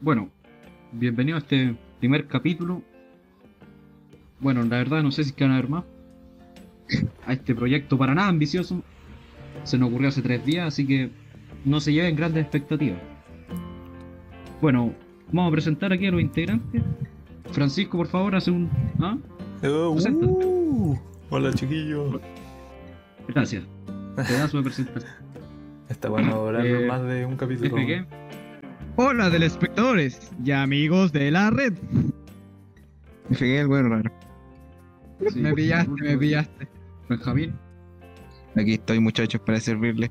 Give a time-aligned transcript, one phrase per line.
[0.00, 0.28] Bueno,
[0.92, 2.82] bienvenido a este primer capítulo.
[4.40, 5.84] Bueno, la verdad no sé si van a ver más.
[7.26, 8.82] A este proyecto para nada ambicioso.
[9.64, 11.10] Se nos ocurrió hace tres días, así que
[11.64, 12.98] no se lleven grandes expectativas.
[14.60, 14.92] Bueno,
[15.32, 16.82] vamos a presentar aquí a los integrantes.
[17.52, 18.68] Francisco, por favor, hace un...
[19.60, 20.26] Presenta.
[20.26, 20.98] uh,
[21.30, 22.20] hola chiquillos.
[23.28, 23.64] Gracias.
[24.14, 25.12] Pedazo de presentación.
[25.88, 27.70] Está bueno hablar Eh, más de un capítulo.
[27.76, 28.06] FG,
[28.98, 31.74] Hola, telespectadores y amigos de la red.
[33.28, 34.10] Me pegué el weón raro.
[35.30, 36.68] sí, me pillaste, me pillaste.
[37.08, 37.54] Benjamín,
[38.56, 40.10] Aquí estoy, muchachos, para servirles.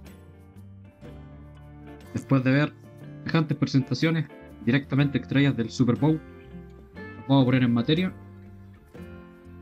[2.13, 2.73] después de ver
[3.23, 4.25] semejantes presentaciones
[4.65, 6.21] directamente extraídas del Super Bowl,
[6.93, 8.13] nos vamos a poner en materia.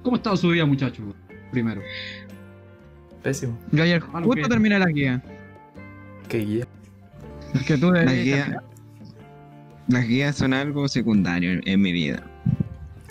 [0.03, 1.05] ¿Cómo ha estado su vida, muchachos?
[1.49, 1.81] Primero.
[3.23, 3.57] Pésimo.
[3.71, 5.23] Yo ayer justo terminé la guía.
[6.27, 6.67] Qué guía.
[7.65, 8.05] Que tú de...
[8.05, 8.49] guías,
[9.87, 12.23] las guías son algo secundario en, en mi vida.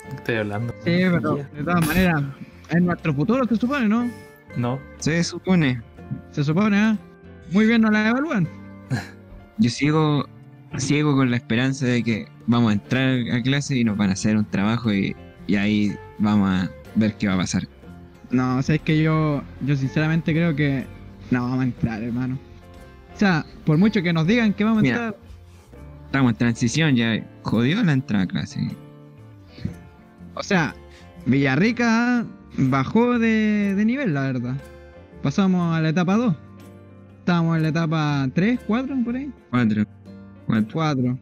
[0.09, 0.73] ¿Qué estoy hablando?
[0.83, 2.23] Sí, pero de todas maneras,
[2.69, 4.09] es nuestro futuro, se supone, ¿no?
[4.57, 4.79] No.
[4.99, 5.81] Se supone.
[6.31, 6.97] Se supone, ¿ah?
[7.51, 8.47] Muy bien nos la evalúan.
[9.57, 10.27] Yo sigo
[10.77, 14.13] ciego con la esperanza de que vamos a entrar a clase y nos van a
[14.13, 15.15] hacer un trabajo y,
[15.47, 17.67] y ahí vamos a ver qué va a pasar.
[18.31, 20.85] No, o sea, es que yo, yo sinceramente creo que
[21.29, 22.39] no vamos a entrar, hermano.
[23.15, 24.95] O sea, por mucho que nos digan que vamos a Mira.
[24.95, 25.15] entrar,
[26.13, 28.59] Estamos en transición, ya jodió la entrada a clase.
[30.35, 30.75] o sea,
[31.25, 32.23] Villarrica
[32.55, 34.55] bajó de, de nivel, la verdad.
[35.23, 36.35] Pasamos a la etapa 2.
[37.17, 39.31] Estábamos en la etapa 3, 4, por ahí.
[39.49, 39.85] Cuatro.
[40.45, 40.69] Cuatro.
[40.73, 41.17] 4.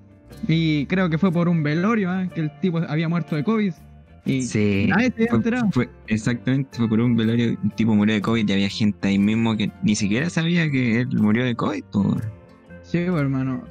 [0.49, 2.27] Y creo que fue por un velorio, ¿ah?
[2.27, 3.71] que el tipo había muerto de COVID.
[4.25, 4.87] Y Sí.
[4.89, 5.69] nadie se había enterado.
[5.71, 9.17] fue- exactamente, fue por un velorio, un tipo murió de COVID y había gente ahí
[9.17, 11.83] mismo que ni siquiera sabía que él murió de COVID.
[11.93, 12.17] po.
[12.83, 13.63] Sí, pues, hermano.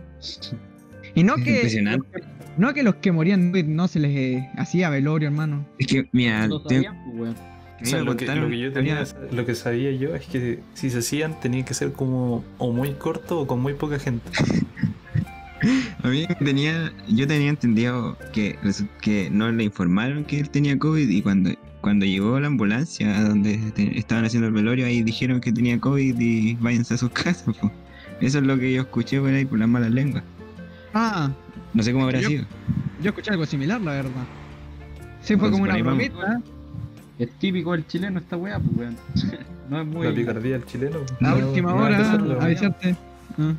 [1.15, 2.23] Y no que, impresionante.
[2.57, 5.67] no que los que morían no se les eh, hacía velorio, hermano.
[5.79, 7.37] Es que, mira, No te- sabían, pues, weón.
[7.83, 9.91] O sea, me lo que, contaron lo que yo que tenía, había- lo que sabía
[9.93, 13.61] yo es que si se hacían tenía que ser como o muy corto o con
[13.63, 14.31] muy poca gente.
[16.03, 18.57] A mí tenía, yo tenía entendido que,
[19.03, 21.51] que no le informaron que él tenía COVID y cuando,
[21.83, 25.79] cuando llegó la ambulancia a donde te- estaban haciendo el velorio, ahí dijeron que tenía
[25.79, 27.55] COVID y váyanse a sus casas.
[27.59, 27.71] po.
[28.23, 30.25] Eso es lo que yo escuché por ahí por las malas lenguas.
[30.95, 31.31] Ah,
[31.73, 32.45] No sé cómo habrá Yo- sido.
[33.03, 34.11] yo escuché algo similar, la verdad.
[35.23, 36.41] Sí, fue como por una bromita.
[37.19, 38.97] Es típico del chileno esta weá, pues weón.
[39.71, 40.05] No es muy.
[40.09, 40.99] La picardía del chileno.
[41.21, 42.97] La No, última no hora, avisarte.
[43.39, 43.53] Ah.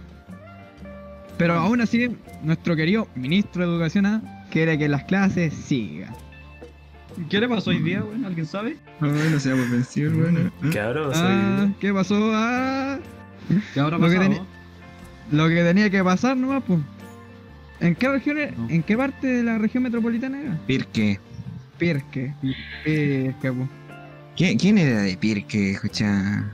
[1.37, 4.21] Pero aún así, nuestro querido ministro de Educación ¿ah?
[4.51, 6.13] quiere que las clases sigan.
[7.29, 8.25] ¿Qué le pasó hoy día, weón?
[8.25, 8.77] ¿Alguien sabe?
[8.99, 10.51] Ay, no seamos vencidos, bueno.
[10.71, 11.69] Que ahora va a Ah.
[11.79, 12.15] ¿Qué pasó?
[12.33, 12.99] Ah,
[13.73, 14.29] ¿Qué habrá Lo que pasado?
[14.35, 14.45] tenía-
[15.31, 16.79] lo que tenía que pasar nomás, pues.
[17.81, 18.69] ¿En qué región, No.
[18.69, 20.59] en qué parte de la región metropolitana era?
[20.67, 21.19] Pirque.
[21.77, 22.33] Pirque.
[22.85, 23.33] Pirque.
[24.37, 25.71] ¿Quién, quién era de Pirque?
[25.71, 26.45] Escucha.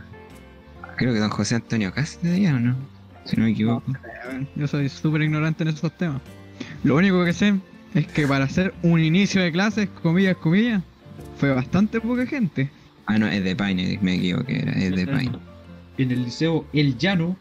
[0.95, 2.75] Creo que don José Antonio Casi de allá, ¿o no?
[3.25, 3.93] Si no me equivoco.
[4.55, 6.21] Yo soy súper ignorante en esos temas.
[6.83, 7.53] Lo único que sé
[7.93, 10.81] es que para hacer un inicio de clases, comillas, comillas,
[11.37, 12.69] fue bastante poca gente.
[13.05, 15.37] Ah, no, es de Paine, me equivoqué, era, es de Paine.
[15.97, 17.37] En el liceo El Llano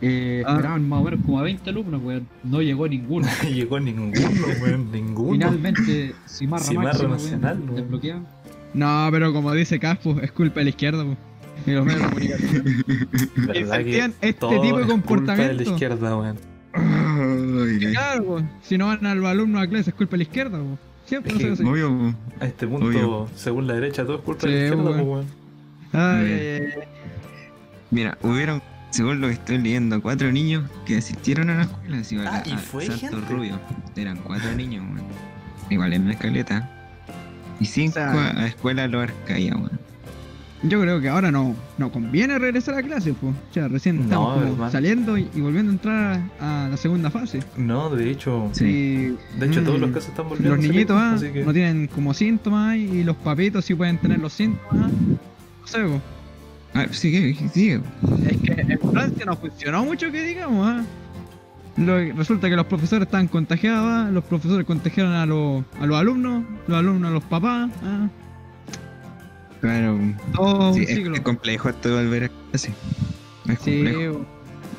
[0.00, 0.50] eh, Ah.
[0.52, 2.26] esperaban más o menos como a 20 alumnos, weón.
[2.42, 3.26] No llegó ninguno.
[3.52, 4.12] llegó ninguno,
[4.62, 4.90] weón.
[4.92, 5.32] Ninguno.
[5.32, 7.76] Finalmente, Cimarra, Cimarra máximo, Nacional, weón, weón.
[7.82, 8.20] desbloqueado.
[8.74, 11.18] No, pero como dice Caspo, es culpa de la izquierda, pues.
[11.66, 12.64] Y los medios de comunicación.
[13.36, 15.56] ¿Verdad Incentían que este todo tipo de es culpa comportamiento.
[15.58, 16.36] de la izquierda, weón.
[17.92, 18.44] Claro, pues.
[18.62, 20.78] Si no van a los alumnos a clase, es culpa de la izquierda, pues.
[21.06, 21.70] Siempre Es no que sé así.
[21.70, 22.14] Obvio, po.
[22.40, 23.28] A este punto, Obvio.
[23.36, 25.08] según la derecha, todo es culpa Sí, de la izquierda, weón.
[25.08, 25.26] weón.
[25.92, 26.72] Ay, ay, ay.
[27.90, 28.60] Mira, hubieron,
[28.94, 31.54] según lo que estoy leyendo, cuatro niños que asistieron a
[31.88, 32.30] la escuela.
[32.30, 33.26] a Ah, y a fue Santos gente.
[33.28, 33.58] Rubio.
[33.96, 35.02] Eran cuatro niños, weón.
[35.70, 36.70] Igual en la escaleta.
[37.58, 39.80] Y cinco O sea- a la escuela lo Arcaía, weón.
[40.62, 43.34] Yo creo que ahora no, no conviene regresar a clase, pues.
[43.34, 47.10] O sea, recién No, estamos como saliendo y, y volviendo a entrar a la segunda
[47.10, 47.40] fase.
[47.56, 49.14] No, de hecho, Sí.
[49.38, 49.64] De hecho Mm.
[49.64, 52.14] todos los casos están volviendo los a salir, niñitos ah, así que- no tienen como
[52.14, 54.90] síntomas y los papitos sí pueden tener los síntomas.
[54.92, 56.00] No sé, po.
[56.74, 57.80] Ah, sigue, sigue.
[58.28, 60.66] es que en Francia no funcionó mucho que digamos.
[60.68, 60.82] ah.
[61.76, 65.96] Lo- resulta que los profesores estaban contagiados, ah, los profesores contagiaron a, los a los
[65.98, 67.70] alumnos, los alumnos a los papás.
[67.84, 68.08] ah.
[69.60, 69.98] Claro.
[70.34, 71.14] Todo Sí, un es, ciclo.
[71.14, 72.72] es complejo esto de volver a clase.
[73.48, 74.26] Es Sí, complejo.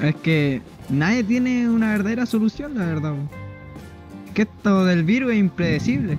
[0.01, 3.11] es que nadie tiene una verdadera solución, la verdad.
[3.13, 3.29] bo.
[4.33, 6.17] Que esto del virus es impredecible.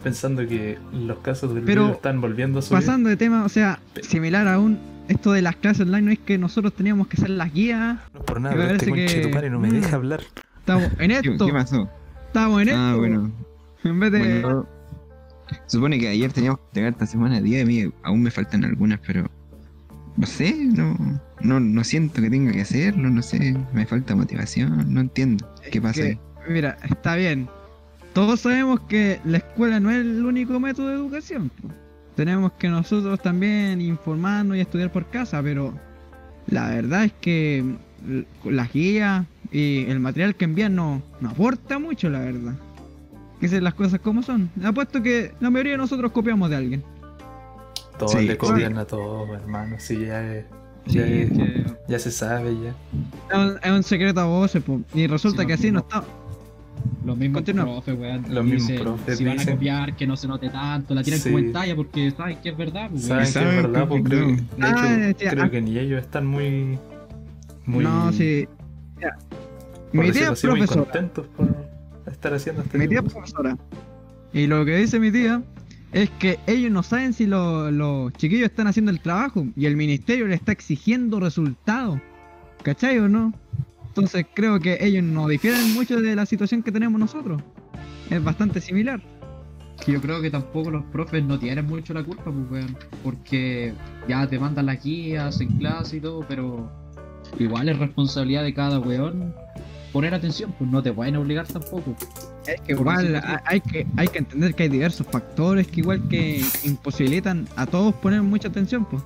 [0.00, 2.80] Pensando que los casos del Pero virus están volviendo a subir.
[2.80, 6.18] Pasando de tema, o sea, similar a un esto de las clases online no es
[6.20, 7.98] que nosotros teníamos que ser las guías.
[8.14, 9.80] No es por nada, Me pero este que- tu padre no me Mm.
[9.80, 10.20] deja hablar.
[10.60, 11.46] Estamos en ¿Qué, esto.
[11.46, 11.88] qué pasó?
[12.26, 12.80] Estamos en esto.
[12.80, 13.32] Ah, bueno.
[13.82, 14.40] En vez de.
[14.42, 14.66] Bueno,
[15.66, 19.00] supone que ayer teníamos que entregar esta semana 10 de mí, aún me faltan algunas,
[19.04, 19.28] pero
[20.16, 20.96] no sé, no,
[21.40, 25.80] no, no siento que tenga que hacerlo, no sé, me falta motivación, no entiendo qué
[25.80, 26.02] pasa.
[26.02, 26.20] que- ahí.
[26.48, 27.48] Mira, está bien.
[28.12, 31.50] Todos sabemos que la escuela no es el único método de educación.
[32.16, 35.72] Tenemos que nosotros también informarnos y estudiar por casa, pero
[36.48, 37.58] la verdad es que
[38.06, 42.54] l- las guías y el material que envían no, no aporta mucho, la verdad.
[43.40, 44.50] Que sean las cosas como son.
[44.62, 46.84] Apuesto que la mayoría de nosotros copiamos de alguien.
[47.98, 48.38] Todos Sí, le sí.
[48.38, 49.76] copian a todos, hermano.
[49.78, 50.44] Sí, ya, es-
[50.86, 52.70] Sí, ya, es- se sabe, ya.
[53.30, 54.80] Es un, es un secreto a voces, po.
[54.94, 55.78] y resulta Sí, que así no no.
[55.80, 56.04] está.
[57.04, 57.64] Los mismos Continúa.
[57.64, 58.24] profes, weón.
[58.28, 61.18] Los mismos dicen, profes Si van a copiar, que no se note tanto, la tiran
[61.20, 61.28] Sí.
[61.30, 63.86] como en talla porque saben que es verdad, pues, Saben que es saben verdad, que-
[63.86, 65.50] pues creo, que- de Ah, hecho, tía, creo ah.
[65.50, 66.78] que ni ellos están muy.
[67.66, 68.46] muy No, sí.
[69.92, 70.84] Mi tía es muy profesora.
[70.84, 71.48] contentos por
[72.06, 73.58] estar haciendo este Mi tía es profesora.
[74.32, 75.42] Y lo que dice mi tía
[75.92, 79.76] es que ellos no saben si lo- los chiquillos están haciendo el trabajo y el
[79.76, 81.98] ministerio le está exigiendo resultados.
[82.62, 83.32] ¿Cachai o no?
[84.04, 87.42] Entonces creo que ellos no difieren mucho de la situación que tenemos nosotros.
[88.08, 89.00] Es bastante similar.
[89.86, 92.66] Yo creo que tampoco los profes no tienen mucho la culpa, pues.
[93.02, 93.72] Porque
[94.08, 96.70] ya te mandan las guías en clase y todo, pero
[97.38, 99.34] igual es responsabilidad de cada weón
[99.92, 101.96] poner atención, pues no te pueden obligar tampoco.
[102.46, 106.42] Es que igual hay que, hay que entender que hay diversos factores que igual que
[106.64, 109.02] imposibilitan a todos poner mucha atención, pues.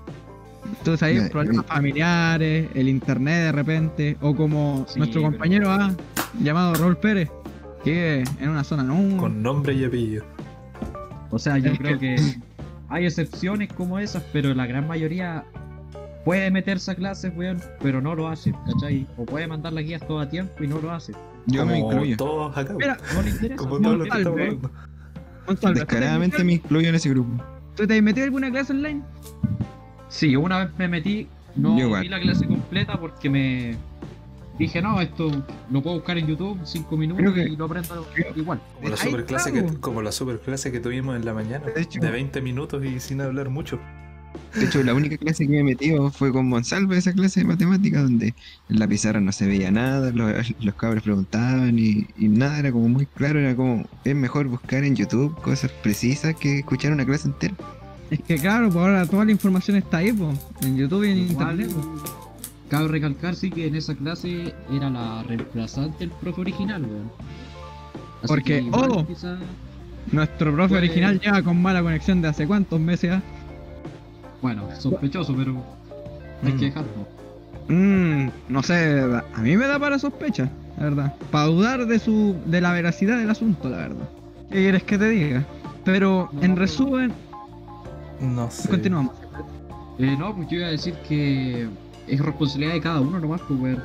[0.79, 5.71] Entonces hay Ya, problemas familiares, el internet de repente, o como Sí, nuestro pero- compañero
[5.71, 5.95] A,
[6.41, 7.31] llamado Raúl Pérez,
[7.83, 10.25] que vive en una zona no Con nombre y apellido.
[11.31, 12.17] O sea, yo creo que
[12.89, 15.45] hay excepciones como esas, pero la gran mayoría
[16.25, 19.07] puede meterse a clases, weón, pero no lo hace, ¿cachai?
[19.17, 21.13] O puede mandar las guías todo a tiempo y no lo hace.
[21.47, 22.17] Yo me incluyo.
[22.17, 22.73] todos acá.
[22.75, 23.57] Mira, No le interesa.
[23.57, 24.71] como todos los que estamos hablando.
[25.75, 27.43] Descaradamente me incluyo en ese grupo.
[27.77, 29.03] ¿Tú te has metido en alguna clase online?
[30.15, 31.27] Sí, una vez me metí,
[31.57, 32.03] no Yo igual.
[32.03, 33.75] vi la clase completa porque me
[34.61, 38.07] dije, no, esto lo puedo buscar en YouTube, cinco minutos que- y lo aprendo
[38.37, 38.61] igual.
[38.77, 39.79] Como la superclase que, estamos.
[39.81, 41.67] como la superclase que tuvimos en la mañana.
[41.67, 43.81] De hecho- de 20 minutos y sin hablar mucho.
[44.55, 47.47] De hecho, la única clase que me he metido fue con Monsalvo, esa clase de
[47.47, 48.35] matemáticas, donde
[48.69, 52.71] en la pizarra no se veía nada, los, los cabros preguntaban y, y nada, era
[52.71, 57.05] como muy claro, era como, es mejor buscar en YouTube cosas precisas que escuchar una
[57.05, 57.55] clase entera.
[58.15, 61.19] Es que claro, pues ahora toda la información está ahí, pues, en YouTube y en
[61.31, 61.77] Igual, internet.
[62.01, 62.13] pues.
[62.69, 67.11] cabe recalcar sí que en esa clase era la reemplazante del profe original, weón.
[68.27, 69.37] Porque, oh, quizá-
[70.13, 73.23] Nuestro profe original lleva con mala conexión de hace cuántos meses ya.
[74.43, 75.63] bueno, sospechoso, pero
[76.43, 76.59] hay Mm.
[76.59, 77.09] que dejarlo.
[77.69, 79.01] Mmm, no sé,
[79.35, 81.15] a mí me da para sospecha, la verdad.
[81.31, 84.09] Para dudar de su de la veracidad del asunto, la verdad.
[84.51, 85.45] ¿Qué quieres que te diga?
[85.85, 87.34] Pero No, en resumen, No
[88.51, 88.69] sé.
[88.69, 89.15] continuamos.
[89.99, 91.69] Eh, no, pues yo iba a decir que
[92.09, 93.83] es responsabilidad de cada uno nomás, pues, weón.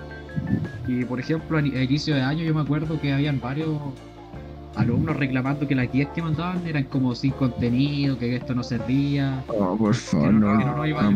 [0.88, 3.78] Y por ejemplo, a, ni- a inicio de año yo me acuerdo que habían varios
[4.76, 9.44] alumnos reclamando que las guías que mandaban eran como sin contenido, que esto no servía.
[9.48, 11.08] Oh, por favor, Que no- no, que no nos iba a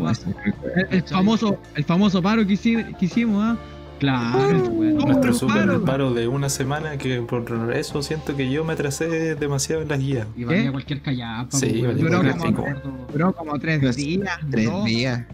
[0.76, 2.54] El, el famoso, el famoso paro que
[3.00, 3.58] hicimos, ¿ah?
[4.04, 4.64] Claro.
[4.70, 5.86] Oh, Nuestro super paro.
[5.86, 10.00] paro de una semana que por eso siento que yo me atrasé demasiado en las
[10.00, 10.28] guías.
[10.36, 10.72] Y valía ¿Qué?
[10.72, 14.40] cualquier callapa, Sí, valía Yo cualquier acuerdo- Duró como tres días.
[14.52, 14.84] Tres dos.
[14.86, 15.26] días,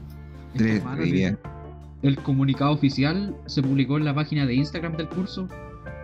[0.56, 1.36] tres hermano, días.
[2.04, 5.48] El comunicado oficial se publicó en la página de Instagram del curso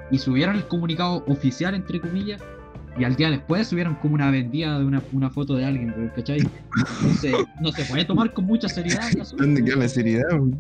[0.10, 2.42] y subieron el comunicado oficial, entre comillas,
[2.98, 6.40] y al día después subieron como una vendida de una, una foto de alguien, ¿cachai?
[7.02, 9.04] Entonces, no se puede tomar con mucha seriedad
[9.38, 10.32] ¿Dónde queda la seriedad?
[10.32, 10.58] weón?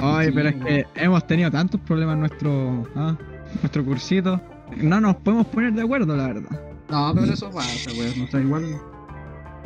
[0.00, 3.16] Ay, Sí, pero es que hemos tenido tantos problemas en nuestro, ah,
[3.62, 4.40] nuestro cursito.
[4.76, 6.60] No nos podemos poner de acuerdo, la verdad.
[6.90, 8.22] No, pero eso pasa, weón.
[8.22, 8.64] O sea, igual.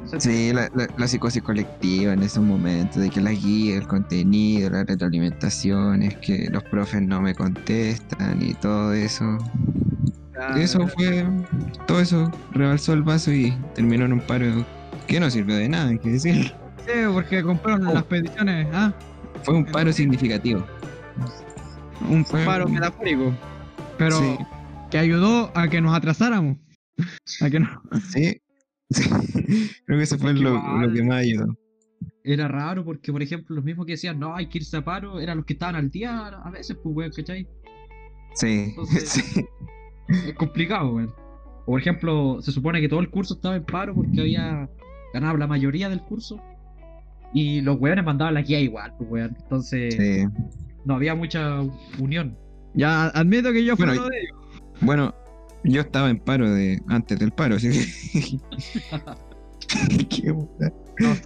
[0.04, 3.76] o sea, Sí, la, la, la psicosis colectiva en esos momentos, de que la guía,
[3.76, 9.38] el contenido, la retroalimentación, es que los profes no me contestan y todo eso.
[10.56, 11.24] Eso fue,
[11.86, 14.64] todo eso rebalsó el vaso y terminó en un paro
[15.06, 16.52] que no sirvió de nada, hay que decir.
[16.84, 17.94] Sí, porque compraron Oh.
[17.94, 18.92] las peticiones, ah,
[19.44, 20.64] Fue un paro significativo.
[22.08, 23.32] un Fue- paro metafórico.
[23.98, 24.36] Pero Sí.
[24.90, 26.58] que ayudó a que nos atrasáramos.
[27.40, 27.68] A que no.
[28.10, 28.40] Sí,
[28.90, 29.08] sí.
[29.86, 30.60] Creo que eso fue lo,
[30.92, 31.46] que más ayudó.
[32.24, 35.20] Era raro porque, por ejemplo, los mismos que decían, no, hay que irse a paro,
[35.20, 37.48] eran los que estaban al día a veces, pues, weón, ¿cachai?
[38.34, 39.44] Sí, Entonces- sí.
[40.28, 41.12] Es complicado, weón.
[41.62, 44.68] O, por ejemplo, se supone que todo el curso estaba en paro porque había
[45.14, 46.40] ganado la mayoría del curso.
[47.34, 49.36] Y los weones mandaban la guía igual, pues, weón.
[49.42, 50.24] Entonces, Sí.
[50.84, 51.60] no había mucha
[51.98, 52.36] unión.
[52.74, 54.36] Ya admito que yo fui Bueno, uno de ellos.
[54.80, 55.14] Bueno,
[55.64, 58.38] yo estaba en paro de antes del paro, así que.
[60.08, 60.32] Qué.
[60.32, 61.24] No sé,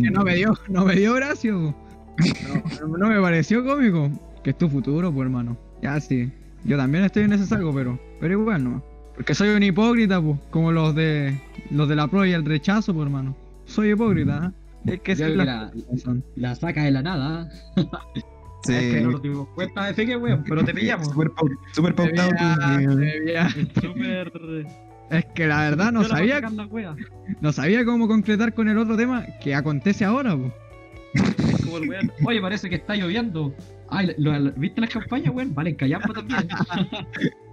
[0.00, 4.10] que no me dio, no me dio no, no me pareció cómico.
[4.42, 5.56] Que es tu futuro, pues hermano.
[5.82, 6.32] Ya sí.
[6.64, 8.84] Yo también estoy en ese saco, pero, pero igual no.
[9.14, 12.94] Porque soy un hipócrita, pues, como los de los de la pro y el rechazo,
[12.94, 13.36] pues hermano.
[13.66, 14.67] Soy hipócrita, ¿eh?
[14.86, 15.38] Es que Ya sí, que
[16.36, 17.50] la, saca de la nada.
[17.76, 17.82] Sí.
[18.68, 21.06] Es que no nos dimos cuenta de qué, weón, pero te pillamos.
[21.08, 21.30] Super,
[21.72, 22.30] super pautado.
[23.80, 24.32] Súper.
[25.10, 26.40] Es que la verdad no Yo sabía,
[27.40, 30.52] no sabía cómo concretar con el otro tema que acontece ahora, pues.
[31.64, 33.54] Como el weón, Oye, parece que está lloviendo.
[33.88, 35.54] Ay, lo- lo- ¿viste las campañas, weón?
[35.54, 36.48] Vale, en Callampa también.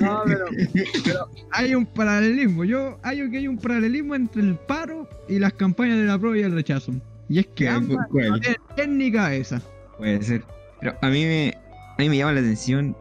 [0.00, 0.44] No, pero,
[1.04, 2.64] pero hay un paralelismo.
[2.64, 6.36] Yo hay que hay un paralelismo entre el paro y las campañas de la prueba
[6.38, 6.92] y el rechazo.
[7.28, 9.62] Y es que ambas no tienen ni cabeza.
[9.98, 10.44] Puede ser.
[10.80, 11.54] Pero a mí me,
[11.96, 12.96] a mí me llama la atención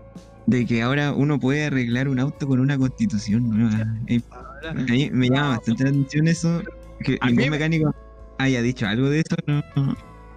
[0.46, 3.86] de que ahora uno puede arreglar un auto con una constitución nueva.
[4.70, 6.62] A mí me llama bastante la atención eso.
[7.04, 7.96] Que ningún me- mecánico
[8.38, 9.36] haya dicho algo de eso.
[9.48, 9.64] No,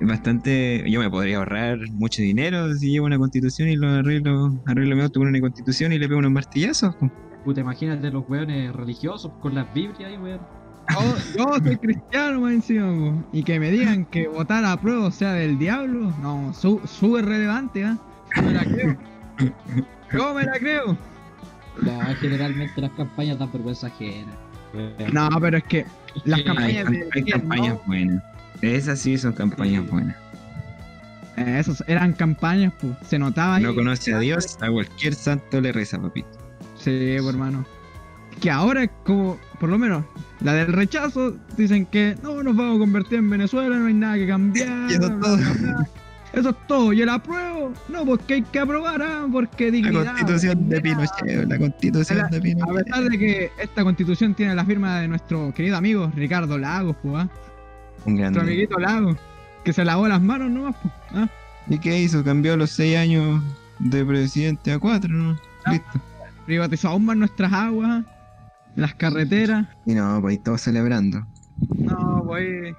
[0.06, 0.85] bastante.
[0.90, 5.02] Yo me podría ahorrar mucho dinero si llevo una constitución y lo arreglo, arreglo mi
[5.02, 6.94] auto con una constitución y le pego unos martillazos.
[7.44, 10.40] Puta, imagínate los weones religiosos con las Biblias ahí, weón.
[10.90, 15.11] Yo, yo soy cristiano más encima, po, y que me digan que votar a prueba
[15.12, 17.97] sea del diablo, no, su- súper relevante, ¿ah?
[18.37, 18.97] Yo me la creo.
[20.12, 20.97] Yo me la creo.
[21.82, 24.32] No, generalmente las campañas dan vergüenza ajena.
[25.12, 25.87] No, pero es que
[26.25, 27.80] las Hay, campañas hay- campañas ¿no?
[27.87, 28.23] buenas.
[28.62, 30.16] Esas sí son campañas buenas.
[31.37, 32.92] Eh, Esos eran campañas, pues.
[33.07, 33.62] Se notaba ahí.
[33.62, 36.28] No conoce a Dios, a cualquier santo le reza, papito.
[36.76, 37.64] Sí, pues, hermano.
[38.40, 40.04] Que ahora es como, por lo menos,
[40.40, 44.14] la del rechazo, dicen que no nos vamos a convertir en Venezuela, no hay nada
[44.16, 44.69] que cambiar.
[44.90, 45.37] Y eso es bla, todo.
[45.37, 45.88] bla, bla.
[46.33, 46.92] Eso es todo.
[46.95, 50.07] Y el apruebo, no, porque hay que aprobar, ah, porque La dignidad.
[50.07, 50.81] constitución de.
[50.81, 52.85] Pinochet, la constitución La- de A Pinochet.
[52.85, 57.14] pesar de que esta constitución tiene la firma de nuestro querido amigo Ricardo Lagos, pues,
[57.16, 57.28] ah,
[58.04, 58.40] Un nuestro grande.
[58.40, 59.16] amiguito Lagos,
[59.64, 60.94] que se lavó las manos nomás, pues.
[61.14, 61.28] ah.
[61.68, 62.25] ¿Y qué hizo?
[62.25, 63.42] Cambió los seis años
[63.78, 65.38] de presidente a cuatro, ¿no?
[65.64, 65.73] Ah.
[65.73, 66.00] Listo.
[66.47, 68.04] Privatizó aún más nuestras aguas,
[68.75, 69.68] las carreteras.
[69.87, 71.25] Y no, pues ahí todos celebrando.
[71.78, 72.75] No, pues.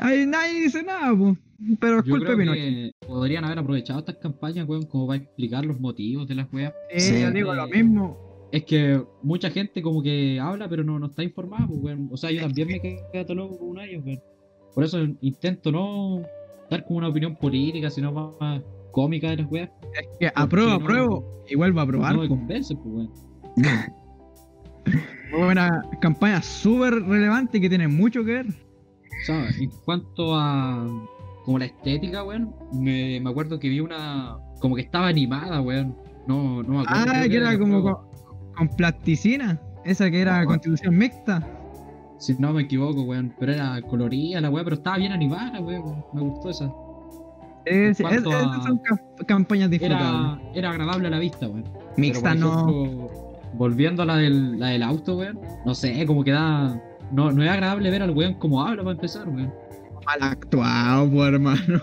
[0.00, 1.36] Ahí nadie dice nada, pues.
[1.80, 2.94] Pero es Yo culpa de creo Pinochet.
[3.00, 6.72] que podrían haber aprovechado estas campañas, weón, como para explicar los motivos de las weas.
[6.92, 7.20] Sí, Sí.
[7.22, 8.16] yo digo lo mismo.
[8.52, 12.08] Es que mucha gente como que habla, pero no, no está informada, pues, weón.
[12.12, 14.20] O sea, yo también me quedo loco con ellos, weón.
[14.74, 16.22] Por eso intento no
[16.70, 19.70] dar como una opinión política, sino más, más cómica de las weas.
[19.94, 20.76] Es que apruebo, no?
[20.76, 21.44] apruebo.
[21.48, 22.14] Y vuelvo a aprobar.
[22.14, 23.10] No me convence, pues, weón.
[25.32, 28.46] Muy buena campaña, súper relevante que tiene mucho que ver.
[28.46, 30.86] O sea, en cuanto a
[31.44, 35.96] como la estética, weón, me, me acuerdo que vi una como que estaba animada, weón.
[36.26, 37.12] No, no me acuerdo.
[37.12, 38.13] Ah, que era como.
[38.56, 39.58] Con, plasticina.
[39.84, 41.46] Esa que era constitución mixta.
[42.18, 43.34] Si no me equivoco, weón.
[43.38, 46.04] Pero era colorida la weón, pero estaba bien animada, weón.
[46.12, 46.70] Me gustó esa.
[47.66, 50.40] Es- es- a- son ca- campañas disfrutables.
[50.42, 51.64] Era, era agradable a la vista, weón.
[51.96, 53.08] Mixta no.
[53.54, 55.38] Volviendo a la del, la del auto, weón.
[55.64, 56.80] No sé, como que da.
[57.12, 59.52] No, no es agradable ver al weón como habla para empezar, weón.
[60.06, 61.80] Mal actuado, pues, hermano.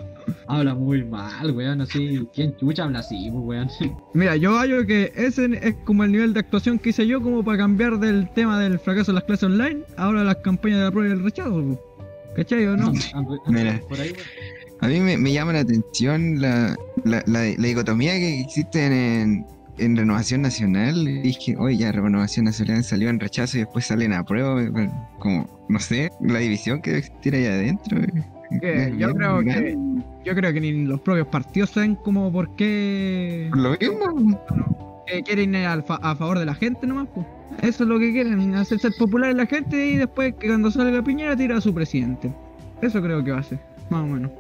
[0.48, 1.82] Habla muy mal, weón.
[1.82, 2.28] Así.
[2.34, 3.70] ¿Quién chucha habla así, pues, weón?
[4.14, 7.44] Mira, yo hallo que ese es como el nivel de actuación que hice yo como
[7.44, 10.92] para cambiar del tema del fracaso de las clases online ahora las campañas de la
[10.92, 11.52] prueba y el rechazo.
[11.52, 11.80] po.
[12.36, 12.92] ¿Cachai o no?
[13.48, 13.80] Mira.
[13.90, 14.28] Por ahí, weón.
[14.82, 18.84] A mí me, me llama la atención la, la, la- la dicotomía que existe
[19.22, 19.46] en,
[19.78, 21.06] en Renovación Nacional.
[21.22, 24.60] Dije, oye, ya Renovación Nacional salió en rechazo y después salen a prueba.
[25.20, 28.00] Como, no sé, la división que debe existir ahí adentro.
[28.64, 29.78] eh, yo bien creo que.
[30.26, 34.40] Yo creo que ni los propios partidos saben como por qué Lo mismo.
[35.08, 37.26] que quieren ir al fa- a favor de la gente nomás, pues.
[37.62, 40.72] Eso es lo que quieren, hacer ser popular en la gente y después que cuando
[40.72, 42.34] salga Piñera tira a su presidente.
[42.82, 43.60] Eso creo que va a ser,
[43.90, 44.32] más o menos.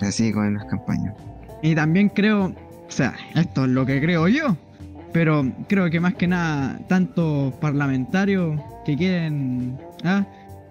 [0.00, 1.14] Así con las campañas.
[1.62, 2.54] Y también creo, o
[2.90, 4.56] sea, esto es lo que creo yo,
[5.12, 10.26] pero creo que más que nada, tantos parlamentarios que quieren ah,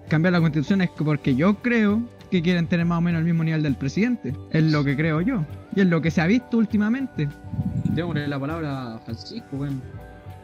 [0.07, 3.43] cambiar la constitución es porque yo creo que quieren tener más o menos el mismo
[3.43, 4.33] nivel del presidente.
[4.51, 5.45] Es lo que creo yo.
[5.75, 7.27] Y es lo que se ha visto últimamente.
[7.93, 9.81] Démosle la palabra a Francisco, weón.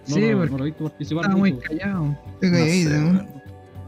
[0.08, 2.04] No, Sí, lo, porque no lo he visto participar Está muy callado.
[2.06, 3.26] No sé.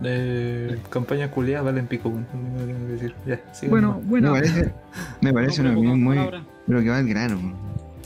[0.02, 2.26] Eh, campaña culiada valen pico, weón.
[2.34, 3.14] No decir.
[3.28, 3.40] Ya,
[3.70, 4.08] Bueno, nomás.
[4.08, 4.74] bueno, Me parece,
[5.22, 6.18] me parece una opinión muy.
[6.68, 7.54] Pero que va al grano.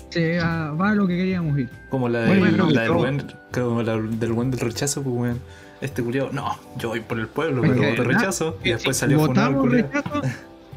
[0.09, 1.69] sí, va a lo que queríamos ir.
[1.89, 5.15] Como la, Bueno, del- pero la del buen, como la del buen del rechazo, pues
[5.15, 5.39] weón.
[5.83, 8.05] Este culiao, no, yo voy por el pueblo, pero voto ¿verdad?
[8.21, 8.57] rechazo.
[8.63, 10.21] Y después salió funado el votamos rechazo,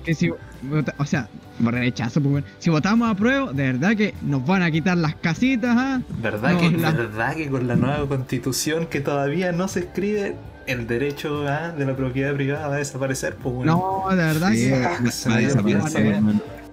[0.04, 1.28] que si o sea,
[1.60, 2.46] rechazo, pues bueno.
[2.58, 6.00] Si votamos a prueba, de verdad que nos van a quitar las casitas, ¿ah?
[6.20, 10.36] ¿Verdad, No, que, la- ¿Verdad que con la nueva constitución que todavía no se escribe,
[10.66, 13.36] el derecho ah, de la propiedad privada va a desaparecer?
[13.36, 14.02] Pues bueno.
[14.08, 14.70] No, de verdad Sí,
[15.04, 16.22] que se va a desaparecer,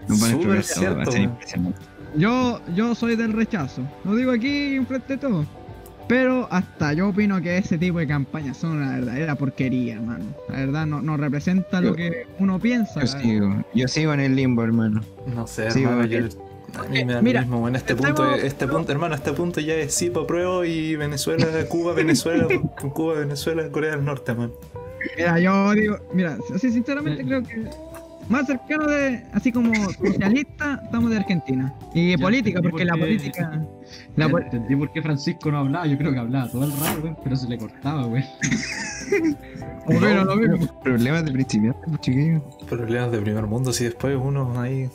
[0.08, 1.12] Súper cierto,
[2.16, 3.82] yo, yo soy del rechazo.
[4.04, 5.46] Lo digo aquí enfrente de todo.
[6.08, 10.26] Pero hasta yo opino que ese tipo de campañas son una verdadera porquería, hermano.
[10.50, 13.02] La verdad no, no representa lo que uno piensa.
[13.02, 15.02] Yo sigo, yo sigo en el limbo, hermano.
[15.34, 16.28] No sé, Sí, hermano, yo-
[16.78, 17.68] a mí me da Mira, lo mismo.
[17.68, 20.96] En este estamos- punto, este punto, hermano, este punto ya es sí para prueba y
[20.96, 22.48] Venezuela, Cuba, Venezuela,
[22.94, 24.52] Cuba, Venezuela, Corea del Norte, man.
[25.18, 27.68] Mira, yo digo, mira, así sinceramente creo que
[28.30, 31.74] más cercano de, así como socialista, estamos de Argentina.
[31.94, 33.62] Y Ya política, porque por la política...
[34.16, 35.86] La Ya pol- entendí por qué Francisco no hablaba.
[35.88, 38.24] Yo creo que hablaba todo el rato, weón, pero se le cortaba, weón.
[39.86, 40.80] Bueno, lo mismo.
[40.82, 42.42] Problemas de principiante, pues, chiquillo.
[42.70, 44.90] Problemas de primer mundo, si después uno ahí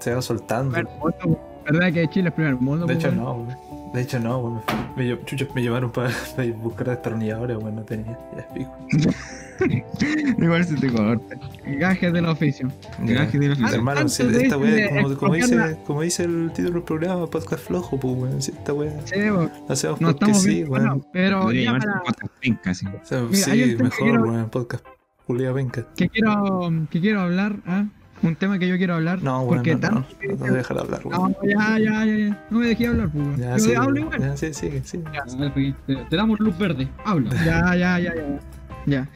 [0.00, 0.76] se va soltando.
[0.98, 2.86] Mundo, ¿Verdad que Chile es primer mundo?
[2.86, 3.24] De pues, hecho, weón?
[3.24, 3.56] no, güey.
[3.94, 4.54] De hecho, no, güey.
[4.96, 6.10] Me, chucha, me llevaron para
[6.62, 7.72] buscar destornilladores, güey.
[7.74, 8.18] No tenía.
[8.36, 8.72] Ya pico.
[10.38, 11.36] Igual se te corta.
[11.66, 12.68] Gajes del oficio.
[13.04, 13.14] Ya.
[13.14, 16.74] Gajes de la Ah, Hermano, si esta weá, como, como dice, como dice el título
[16.74, 18.42] del programa, podcast flojo, pues, weón.
[18.42, 21.06] Si esta weá Sí, weón, la hacemos no porque estamos sí, weón.
[21.12, 22.86] Pero Podría ya llamarse para, podcast penca, sí.
[22.86, 24.50] O sea, Mira, sí, mejor, weón.
[24.50, 24.86] Podcast
[25.26, 25.86] Julia Venca.
[25.96, 27.86] que quiero, que quiero hablar, ¿ah?
[28.22, 29.20] un tema que yo quiero hablar.
[29.22, 32.46] No, weón, porque no, no, tanto no, no, dejar hablar, No, ya, ya, ya, ya.
[32.50, 33.24] No me dejé hablar, pues.
[33.26, 33.36] weón.
[33.38, 34.20] Ya, sí, hablo igual.
[34.20, 35.02] Ya, sí, sí, sí.
[35.06, 36.88] A ver, Joaquín, Te, te damos luz verde.
[37.04, 37.30] Habla.
[37.44, 38.40] Ya, ya, ya, ya.
[38.86, 39.08] Ya.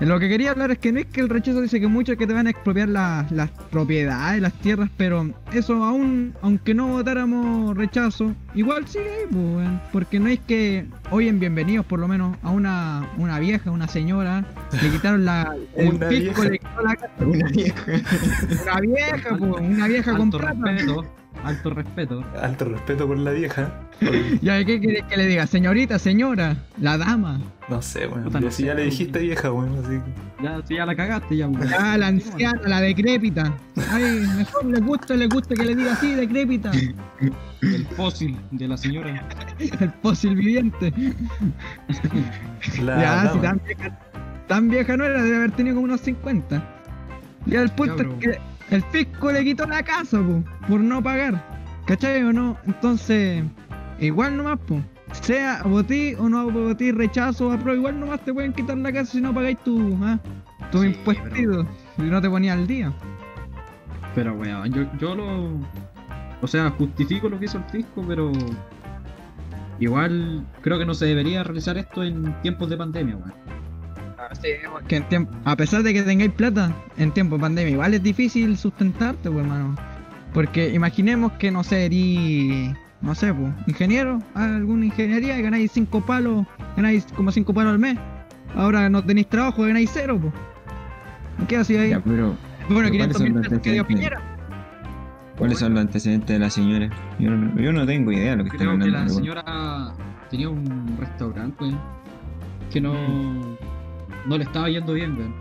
[0.00, 2.26] Lo que quería hablar es que no es que el rechazo dice que muchos que
[2.26, 7.76] te van a expropiar las, las propiedades, las tierras, pero eso aún, aunque no votáramos
[7.76, 9.68] rechazo, igual sigue ahí, pues.
[9.92, 13.88] Porque no es que hoy en Bienvenidos, por lo menos, a una, una vieja, una
[13.88, 14.44] señora,
[14.80, 15.56] le quitaron la.
[15.76, 16.50] El Una fisco vieja.
[16.50, 17.12] le quitó la casa.
[17.24, 17.92] Una vieja.
[18.62, 20.76] Una vieja, pues, una vieja con Alto plata.
[21.48, 22.24] Alto respeto.
[22.40, 23.72] Alto respeto por la vieja.
[24.42, 25.46] Ya, ¿qué querés que le diga?
[25.46, 27.40] Señorita, señora, la dama.
[27.68, 28.24] No sé, weón.
[28.24, 29.76] Puta, Yo no si sé, ya le dijiste vieja, weón.
[29.78, 30.44] Así que.
[30.44, 31.68] Ya, si ya la cagaste, ya, weón.
[31.78, 33.52] Ah, la anciana, la decrépita.
[33.90, 36.70] Ay, mejor le gusta, le gusta que le diga así, decrépita.
[37.62, 39.26] El fósil de la señora.
[39.58, 40.92] El fósil viviente.
[42.82, 43.98] La ya, si tan vieja,
[44.46, 46.62] tan vieja no era, debe haber tenido como unos 50.
[47.46, 48.12] Ya el punto Cabro.
[48.12, 48.38] es que
[48.70, 51.42] el fisco le quitó la casa, po, por no pagar.
[51.86, 52.56] ¿Cachai o no?
[52.66, 53.42] Entonces,
[53.98, 54.82] igual nomás, po.
[55.22, 59.12] Sea votí o no votí rechazo o apruebo, igual nomás te pueden quitar la casa
[59.12, 60.18] si no pagáis tu, ah,
[60.70, 61.66] tu Sí, impuestido.
[61.96, 62.92] Si no te ponías al día.
[64.14, 65.50] Pero, weón, yo, yo lo.
[66.42, 68.30] O sea, justifico lo que hizo el fisco, pero.
[69.80, 73.32] Igual creo que no se debería realizar esto en tiempos de pandemia, weón.
[74.86, 78.02] Que en tiempo, a pesar de que tengáis plata en tiempo de pandemia, igual es
[78.02, 79.74] difícil sustentarte, pues, hermano.
[80.34, 86.00] Porque imaginemos que, no sé, erí, no sé, pues, ingeniero, alguna ingeniería, y ganáis 5
[86.04, 87.98] palos, ganáis como 5 palos al mes.
[88.54, 90.32] Ahora no tenéis trabajo, ganáis cero, pues.
[91.48, 91.90] ¿Qué hacía ahí?
[91.90, 92.34] Ya, pero
[92.68, 94.10] bueno, ¿cuáles 500 son mil los pesos que dio antecedentes?
[94.18, 94.34] Piñera.
[95.38, 96.90] ¿cuáles son los antecedentes de la señora?
[97.20, 98.86] Yo no, yo no tengo idea de lo que Creo que hablando.
[98.88, 99.92] la pero- señora
[100.30, 101.64] tenía un restaurante.
[102.72, 102.92] Que no.
[104.28, 105.34] No le estaba yendo bien, weón.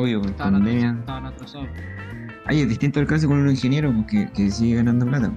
[0.00, 0.90] Obvio, por Estaban pandemia.
[0.90, 1.00] atrasados.
[1.00, 1.68] Estaban atrasados.
[2.46, 5.30] Ay, es distinto el caso con un ingeniero porque que sigue ganando plata.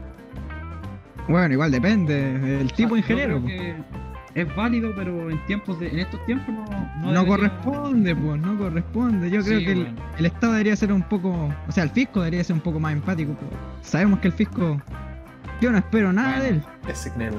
[1.27, 3.41] Bueno, igual depende, el tipo O de ingeniero.
[3.43, 3.75] creo pues.
[4.33, 6.63] que es válido, pero en tiempos de, en estos tiempos no.
[6.65, 9.29] No, No, debería- corresponde, pues, no corresponde.
[9.29, 9.71] Yo creo Sí, que
[10.17, 12.93] el, Estado debería ser un poco, o sea, el fisco debería ser un poco más
[12.93, 14.81] empático, pero sabemos que el fisco,
[15.59, 16.61] yo no espero nada de él.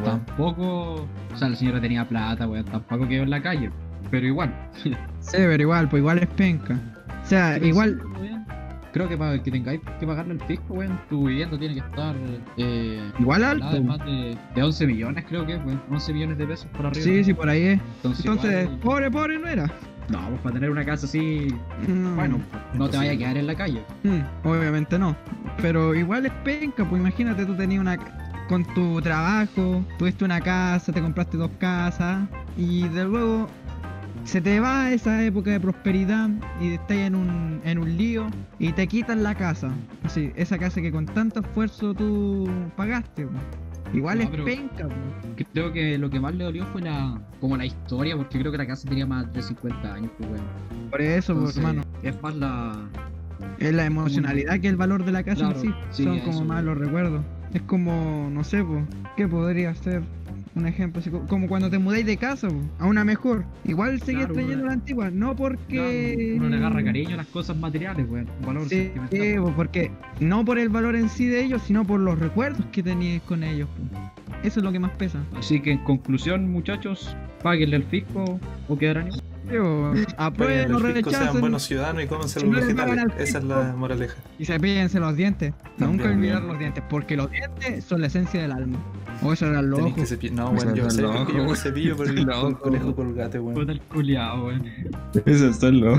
[0.05, 1.07] Tampoco.
[1.33, 2.65] O sea, la señora tenía plata, weón.
[2.67, 3.71] Tampoco quedó en la calle.
[4.11, 4.55] Pero igual.
[5.21, 6.79] Sí, pero igual, pues igual es penca.
[7.23, 8.47] O sea, Pero igual, sí, weón,
[8.93, 12.15] Creo que para que tengáis que pagarle el fisco, weón, tu vivienda tiene que estar.
[12.57, 13.83] Eh, igual alto.
[13.83, 15.83] más de, de 11 millones, creo que, weón.
[15.91, 17.05] 11 millones de pesos por arriba.
[17.05, 17.81] Sí, sí, por ahí es.
[17.97, 19.67] Entonces, Entonces, igual- pobre, pobre no era.
[20.09, 21.55] no, pues para tener una casa así.
[21.87, 22.15] No.
[22.15, 22.39] Bueno,
[22.75, 23.83] no te vayas a quedar en la calle.
[24.05, 25.15] Mm, obviamente no.
[25.61, 27.99] Pero igual es penca, pues imagínate tú tenías una
[28.49, 33.47] con tu trabajo, tuviste una casa, te compraste dos casas y de luego
[34.25, 36.29] se te va esa época de prosperidad
[36.61, 38.27] y estás en un, en un lío
[38.59, 39.71] y te quitan la casa.
[40.05, 43.27] Así, esa casa que con tanto esfuerzo tú pagaste.
[43.27, 43.43] pues.
[43.95, 44.87] Igual No, es penca.
[45.35, 45.47] pues.
[45.53, 47.19] Creo que lo que más le dolió fue la.
[47.41, 50.29] como la historia, porque creo que la casa tenía más de 50 años, pues.
[50.91, 51.83] Por eso, Entonces, hermano.
[52.03, 52.77] Es más la.
[53.59, 55.75] Es la emocionalidad que el valor de la casa Claro, en sí.
[55.91, 56.49] sí, Son eso, como weón.
[56.49, 57.25] malos recuerdos.
[57.55, 58.63] Es como, no sé,
[59.17, 60.03] ¿qué podría ser?
[60.59, 62.49] Un ejemplo, así como cuando te mudáis de casa,
[62.81, 63.45] a una mejor.
[63.65, 66.35] Igual seguís Claro, trayendo la antigua, no porque...
[66.37, 68.27] Uno le agarra cariño a las cosas materiales, weón.
[68.45, 69.21] Valor Sí, sentimental.
[69.21, 69.91] sí, po, porque
[70.21, 73.45] no por el valor en sí de ellos, sino por los recuerdos que tenías con
[73.45, 73.69] ellos.
[74.43, 75.19] Eso es lo que más pesa.
[75.37, 79.11] Así que en conclusión, muchachos, páguenle al fisco o quedarán
[80.17, 83.05] aprueben o los fiscos sean rechacen buenos ciudadanos y cómense Si los vegetales.
[83.19, 84.17] Esa es la moraleja.
[84.39, 85.55] y se píllense los dientes.
[85.79, 86.49] También, Nunca olvidar bien.
[86.49, 88.79] los dientes, porque los dientes son la esencia del alma.
[89.23, 90.09] O eso Tenéis que ojos.
[90.09, 90.37] cepillar.
[90.37, 93.55] No, weón, yo sé que yo me cepillo por el, por el conejo colgate, weón.
[93.55, 94.65] Puta el culiao, weón.
[95.27, 95.99] Esos son los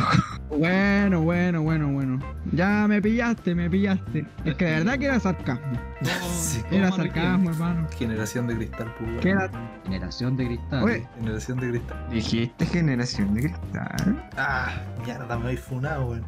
[0.49, 2.19] Bueno, bueno, bueno, bueno.
[2.53, 4.25] Ya me pillaste, me pillaste.
[4.45, 5.79] Es que de verdad que era sarcasmo.
[6.39, 6.61] Sí.
[6.71, 7.87] Era sarcasmo, hermano.
[7.97, 9.51] Generación de cristal, pues, era...
[9.83, 10.83] Generación de cristal.
[10.83, 12.07] Oye, Generación de cristal.
[12.09, 14.29] Dijiste generación de cristal.
[14.37, 14.71] Ah,
[15.05, 16.23] mierda, me habéis funado, weón.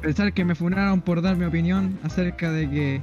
[0.00, 3.02] pensar que me funaron por dar mi opinión acerca de que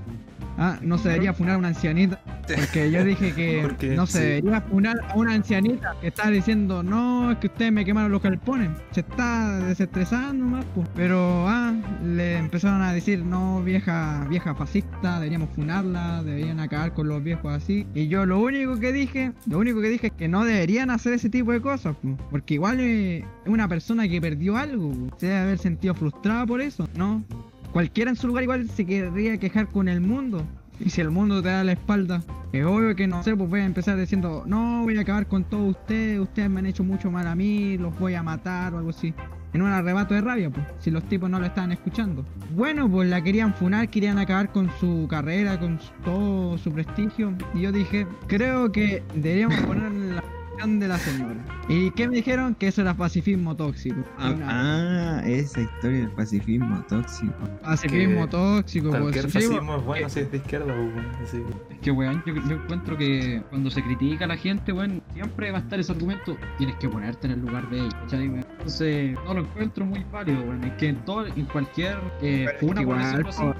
[0.57, 2.19] ah, no se debería funar a una ancianita.
[2.47, 4.23] Porque yo dije que Porque, no se sí.
[4.23, 8.21] debería funar a una ancianita que está diciendo, no, es que ustedes me quemaron los
[8.21, 8.69] calpones.
[8.91, 10.87] Se está desestresando más, pues.
[10.95, 11.73] Pero ah,
[12.03, 17.53] le empezaron a decir, no, vieja, vieja fascista, deberíamos funarla, deberían acabar con los viejos
[17.53, 17.87] así.
[17.93, 21.13] Y yo lo único que dije, lo único que dije es que no deberían hacer
[21.13, 22.15] ese tipo de cosas, pues.
[22.29, 25.11] Porque igual eh, es una persona que perdió algo, pues.
[25.17, 27.23] se debe haber sentido frustrada por eso, ¿no?
[27.71, 30.45] Cualquiera en su lugar igual se querría quejar con el mundo.
[30.79, 33.59] Y si el mundo te da la espalda, es obvio que no sé, pues voy
[33.61, 37.11] a empezar diciendo, no, voy a acabar con todos ustedes, ustedes me han hecho mucho
[37.11, 39.13] mal a mí, los voy a matar o algo así.
[39.53, 42.25] En un arrebato de rabia, pues, si los tipos no lo estaban escuchando.
[42.55, 47.33] Bueno, pues la querían funar, querían acabar con su carrera, con todo su prestigio.
[47.53, 50.23] Y yo dije, creo que deberíamos poner la
[50.57, 51.43] de la señora.
[51.67, 52.53] ¿Y qué me dijeron?
[52.55, 54.03] Que eso era pacifismo tóxico.
[54.19, 57.33] Ah, Una- ah, esa historia del pacifismo tóxico.
[57.63, 59.01] Pacifismo que tóxico, pues.
[59.01, 59.45] Cualquier sí, pues.
[59.47, 62.95] fascismo es bueno si es de izquierda, pues, que- Es que, weón, yo, yo encuentro
[62.97, 66.75] que cuando se critica a la gente, weón, siempre va a estar ese argumento, tienes
[66.75, 67.95] que ponerte en el lugar de ellos.
[68.11, 70.63] Entonces, no lo encuentro muy válido, weón.
[70.63, 73.55] Es que en todo, en cualquier eh, por igual, decirlo así, po.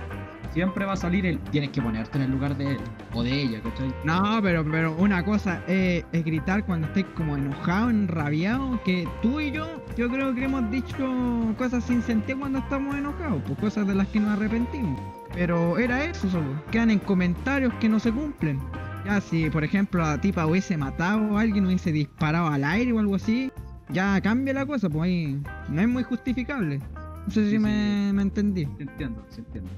[0.54, 2.78] Siempre va a salir el, tienes que ponerte en el lugar de él,
[3.14, 3.94] o de ella, ¿cachai?
[4.04, 9.40] No, pero, pero una cosa es, es gritar cuando estés como enojado, enrabiado, que tú
[9.40, 13.88] y yo, yo creo que hemos dicho cosas sin sentido cuando estamos enojados, pues cosas
[13.88, 15.00] de las que nos arrepentimos.
[15.34, 18.60] Pero era eso solo, quedan en comentarios que no se cumplen.
[19.06, 23.00] Ya si, por ejemplo, la tipa hubiese matado a alguien, hubiese disparado al aire o
[23.00, 23.52] algo así,
[23.90, 26.80] ya cambia la cosa, pues ahí no es muy justificable.
[27.26, 28.14] No sé si Sí, me, sí.
[28.16, 28.64] me entendí.
[28.80, 29.70] Entiendo, entiendo.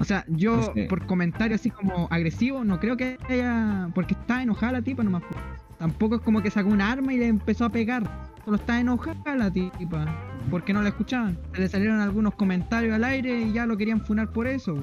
[0.00, 3.88] O sea, yo por comentario así como agresivo, no creo que haya.
[3.94, 5.22] Porque está enojada la tipa nomás.
[5.22, 5.34] po.
[5.78, 8.02] Tampoco es como que sacó un arma y le empezó a pegar.
[8.44, 10.06] Solo está enojada la tipa.
[10.50, 11.38] Porque no la escuchaban.
[11.54, 14.74] Se le salieron algunos comentarios al aire y ya lo querían funar por eso.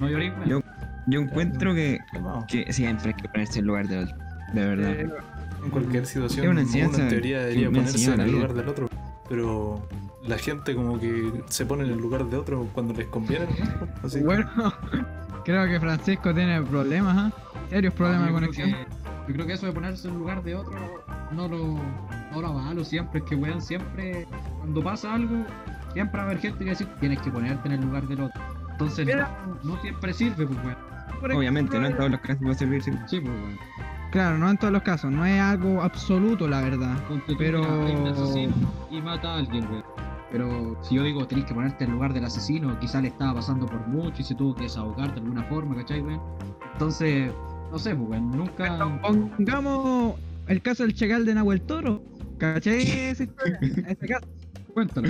[0.00, 0.48] No lloré, weón.
[0.48, 0.60] Yo-
[1.08, 2.00] Yo encuentro que,
[2.48, 4.16] que siempre hay que ponerse en el lugar del otro.
[4.52, 4.90] De verdad.
[4.92, 5.08] Eh,
[5.64, 8.88] en cualquier situación, una en teoría debería ponerse en el de lugar del otro.
[9.28, 9.88] Pero
[10.26, 13.46] la gente como que se pone en el lugar de otro cuando les conviene.
[13.46, 14.06] ¿no?
[14.06, 14.48] Así bueno,
[15.44, 17.32] creo que Francisco tiene problemas, ¿ah?
[17.70, 18.70] Serios problemas de conexión.
[18.70, 18.86] que-
[19.28, 20.76] yo creo que eso de ponerse en lugar de otro
[21.32, 21.74] no lo,
[22.32, 23.18] no lo avalo siempre.
[23.18, 24.24] Es que, weón, siempre
[24.58, 25.44] cuando pasa algo,
[25.92, 28.40] siempre va a haber gente que decir tienes que ponerte en el lugar del otro.
[28.70, 29.26] Entonces, no,
[29.74, 31.36] no siempre sirve, pues, weón.
[31.36, 32.82] Obviamente, no en todos los casos va a servir.
[32.84, 32.92] sí.
[33.08, 33.58] Sí, pues, weón.
[34.12, 35.10] Claro, no en todos los casos.
[35.10, 36.96] No es algo absoluto, la verdad.
[37.36, 38.54] Pero- un asesino
[38.92, 39.84] y mata a alguien, weón.
[40.30, 43.34] Pero si yo digo tenés que ponerte en el lugar del asesino, quizás le estaba
[43.34, 46.20] pasando por mucho y se tuvo que desahogar de alguna forma, ¿cachai, weón?
[46.72, 47.32] Entonces,
[47.70, 49.00] no sé, pues, weón, nunca.
[49.02, 50.16] Pongamos
[50.48, 52.02] el caso del chacal de Nahuel Toro.
[52.38, 52.80] ¿Cachai?
[53.10, 54.26] Ese caso.
[54.74, 55.08] Cuéntalo.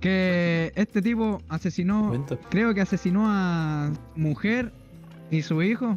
[0.00, 4.72] Que este tipo asesinó, creo que asesinó a mujer
[5.30, 5.94] y su hijo.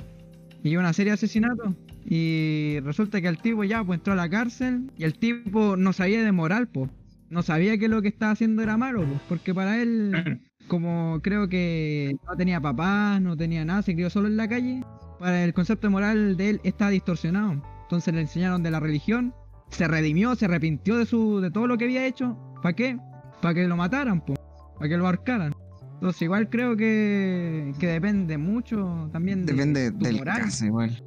[0.63, 1.73] Y una serie de asesinatos.
[2.05, 4.91] Y resulta que el tipo ya pues entró a la cárcel.
[4.97, 6.89] Y el tipo no sabía de moral, pues.
[7.31, 9.19] No sabía que lo que estaba haciendo era malo, pues.
[9.29, 14.27] Porque para él, como creo que no tenía papás, no tenía nada, se crió solo
[14.27, 14.83] en la calle.
[15.17, 17.63] Para el concepto de moral de él está distorsionado.
[17.83, 19.33] Entonces le enseñaron de la religión.
[19.69, 22.37] Se redimió, se arrepintió de su de todo lo que había hecho.
[22.61, 22.97] ¿Para qué?
[23.41, 24.37] Para que lo mataran, pues.
[24.77, 25.53] Para que lo ahorcaran.
[25.93, 30.41] Entonces igual creo que, que depende mucho también de Depende tu del moral.
[30.41, 31.01] caso igual.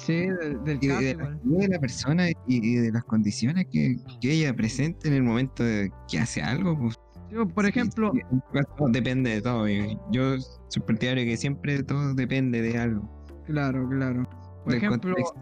[0.00, 4.32] Sí, del, del Y caso de, la persona y, y de las condiciones que, que
[4.32, 6.78] ella presente en el momento de que hace algo.
[6.78, 6.94] Pues,
[7.30, 8.20] Yo, por ejemplo, sí,
[8.92, 9.68] depende de todo.
[9.68, 13.08] y Yo soy partidario que siempre todo depende de algo.
[13.46, 14.22] claro, claro.
[14.64, 15.40] Por del ejemplo, contexto.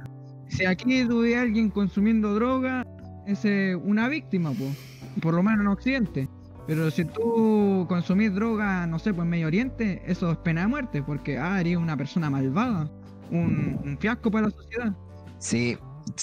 [0.49, 2.85] si aquí tuve a alguien consumiendo droga,
[3.27, 4.77] es eh, una víctima, pues.
[5.23, 6.29] Por lo menos en Occidente.
[6.67, 10.67] Pero si tú consumís droga, no sé, pues en Medio Oriente, eso es pena de
[10.67, 12.91] muerte, porque ah, eres una persona malvada,
[13.31, 14.93] un, un fiasco para la sociedad.
[15.39, 15.77] Sí,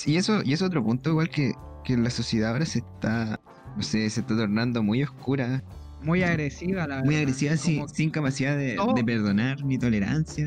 [0.05, 3.39] Y eso, y es otro punto, igual que, que la sociedad ahora se está,
[3.75, 5.63] no sé, se está tornando muy oscura,
[6.01, 7.21] Muy agresiva, la muy verdad.
[7.33, 7.55] agresiva,
[7.87, 10.45] sin, capacidad de, perdonar ni tolerancia.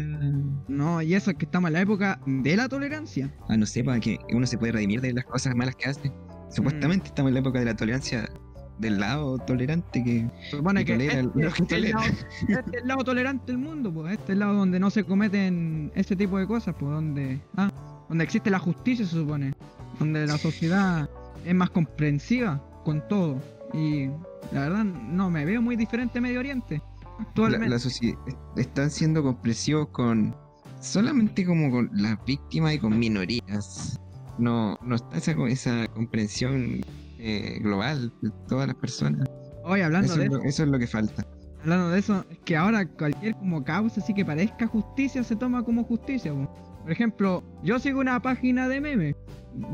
[0.68, 3.32] No, y eso es que estamos en la época de la tolerancia.
[3.48, 6.12] Ah, no sé, para que uno se puede redimir de las cosas malas que hace.
[6.50, 7.12] Supuestamente Mm.
[7.12, 8.28] estamos en la época de la tolerancia
[8.78, 11.98] del lado tolerante que supone Que que tolera este, lo que es el tolera.
[12.00, 12.12] lado,
[12.48, 14.12] este es el lado tolerante del mundo, pues.
[14.12, 16.92] Este es el lado donde no se cometen ese tipo de cosas, pues.
[16.92, 17.70] Donde, ah,
[18.08, 19.54] donde existe la justicia, se supone.
[19.98, 21.08] Donde la sociedad
[21.44, 23.40] es más comprensiva con todo.
[23.74, 24.06] Y
[24.52, 26.80] la verdad, no me veo muy diferente a Medio Oriente.
[27.20, 27.68] Actualmente.
[27.68, 28.16] la socie-
[28.56, 30.34] están siendo comprensivos con
[30.80, 33.98] solamente como con las víctimas y con minorías.
[34.38, 36.80] No, no está esa, esa comprensión
[37.18, 39.28] eh, global de todas las personas.
[39.64, 41.26] Hoy hablando Eso de es, eso, lo, eso es lo que falta.
[41.62, 45.62] hablando de eso, es que ahora cualquier como causa así que parezca justicia se toma
[45.64, 46.32] como justicia.
[46.32, 46.48] po.
[46.82, 49.16] Por ejemplo, yo sigo una página de memes,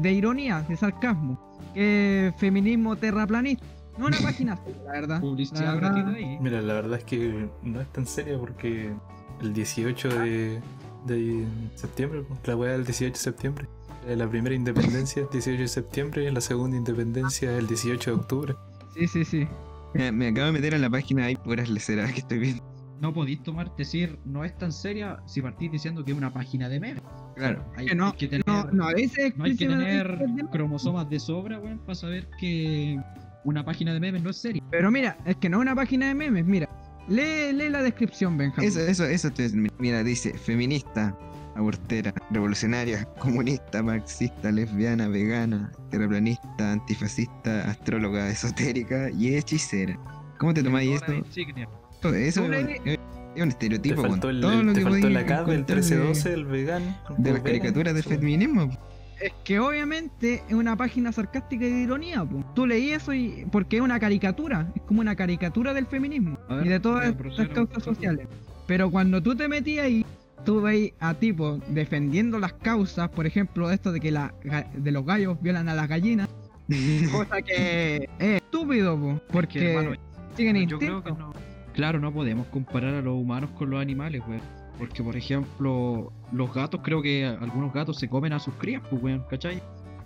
[0.01, 1.39] de ironía, de sarcasmo,
[1.75, 3.65] que es feminismo terraplanista.
[3.99, 5.21] No una página la verdad.
[5.21, 6.39] Publicidad La verdad- ahí.
[6.41, 8.93] Mira, la verdad es que no es tan seria porque
[9.41, 10.61] el 18 de,
[11.07, 13.69] de septiembre, pues, la weá del 18 de septiembre,
[14.07, 18.55] la primera independencia el 18 de septiembre y la segunda independencia el 18 de octubre.
[18.95, 19.49] Sí, sí, sí.
[19.95, 22.63] Me, me acabo de meter en la página, hay puras leceras que estoy viendo.
[23.01, 26.69] No podéis tomar, decir, no es tan seria si partís diciendo que es una página
[26.69, 27.03] de memes.
[27.37, 27.65] Claro.
[27.77, 30.19] Hay, Que no, hay que tener, no, no, a veces no hay que tener
[30.53, 32.99] cromosomas de sobra, weón, para saber que
[33.45, 34.63] una página de memes no es seria.
[34.71, 36.69] Pero mira, es que no es una página de memes, mira.
[37.09, 38.69] Lee, lee la descripción, Benjamín.
[38.69, 39.29] Eso, eso, eso.
[39.29, 41.15] estoy- mira, dice feminista,
[41.57, 49.99] abortera, revolucionaria, comunista, marxista, lesbiana, vegana, terraplanista, antifascista, astróloga, esotérica y hechicera.
[50.39, 51.13] ¿Cómo te tomáis esto?
[51.13, 52.51] Eso es, un
[53.35, 56.33] Te estereotipo con el, todo lo te que faltó la CAP del encontrar de- 1312,
[56.35, 56.97] el vegano.
[57.19, 58.71] de las caricaturas del feminismo.
[59.21, 62.45] Es que obviamente es una página sarcástica y de ironía, po.
[62.55, 66.67] Tú leí eso y porque es una caricatura, es como una caricatura del feminismo ver,
[66.67, 68.29] y de todas estas proceda, causas sociales.
[68.67, 70.05] Pero cuando tú te metías ahí,
[70.45, 74.93] tú veis a tipos defendiendo las causas, por ejemplo, esto de que la, ga- de
[74.93, 76.29] los gallos violan a las gallinas,
[77.13, 79.97] cosa que es estúpido, po, porque Que, hermano,
[80.37, 81.17] siguen yo creo instintos.
[81.17, 81.55] que no.
[81.75, 84.41] Claro, no podemos comparar a los humanos con los animales, weón.
[84.79, 89.03] Porque, por ejemplo, los gatos, creo que algunos gatos se comen a sus crías, pues,
[89.03, 89.61] weón, ¿cachai?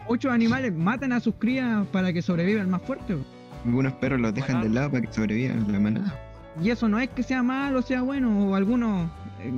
[0.08, 3.16] Muchos animales matan a sus crías para que sobreviva el más fuerte.
[3.64, 6.14] Algunos perros los dejan de lado para que sobrevivan la manada.
[6.62, 9.10] Y eso no es que sea malo o sea bueno, o algunos,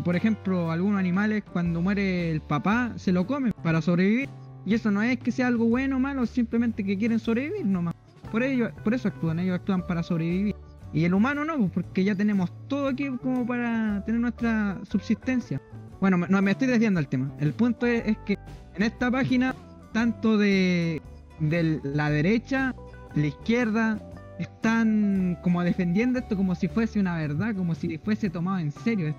[0.04, 4.28] por ejemplo, algunos animales cuando muere el papá se lo comen para sobrevivir.
[4.66, 7.94] Y eso no es que sea algo bueno o malo, simplemente que quieren sobrevivir nomás.
[8.30, 10.54] Por ello, por eso actúan, ellos actúan para sobrevivir.
[10.92, 15.60] Y el humano no, pues, porque ya tenemos todo aquí como para tener nuestra subsistencia.
[16.00, 17.30] Bueno, no me estoy desviando del tema.
[17.40, 18.38] El punto es, es que
[18.74, 19.54] en esta página,
[19.92, 21.00] tanto de,
[21.38, 22.74] de la derecha,
[23.14, 23.98] la izquierda,
[24.38, 29.14] están como defendiendo esto como si fuese una verdad, como si fuese tomado en serio.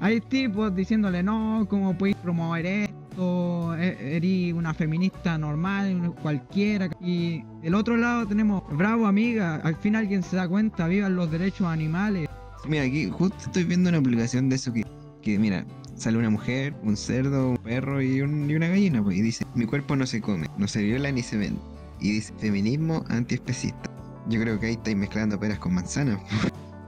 [0.00, 3.74] Hay tipos diciéndole no, ¿cómo podéis promover esto?
[3.76, 6.88] E- Eres una feminista normal, cualquiera.
[7.00, 11.30] Y del otro lado tenemos, bravo amiga, al fin alguien se da cuenta, vivan los
[11.30, 12.28] derechos animales.
[12.68, 14.84] Mira, aquí justo estoy viendo una publicación de eso que,
[15.22, 15.64] que mira,
[15.96, 19.44] sale una mujer, un cerdo, un perro y, un- y una gallina, pues, y dice,
[19.56, 21.60] mi cuerpo no se come, no se viola ni se vende.
[22.00, 23.90] Y dice, feminismo antiespecista.
[24.28, 26.20] Yo creo que ahí estáis mezclando peras con manzanas.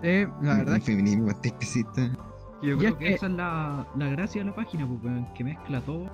[0.03, 0.75] Sí, la verdad.
[0.77, 2.09] Un feminismo antiespecista.
[2.63, 5.27] Yo Y creo es que, que- esa es la, la gracia de la página, weón,
[5.35, 6.07] que mezcla todo.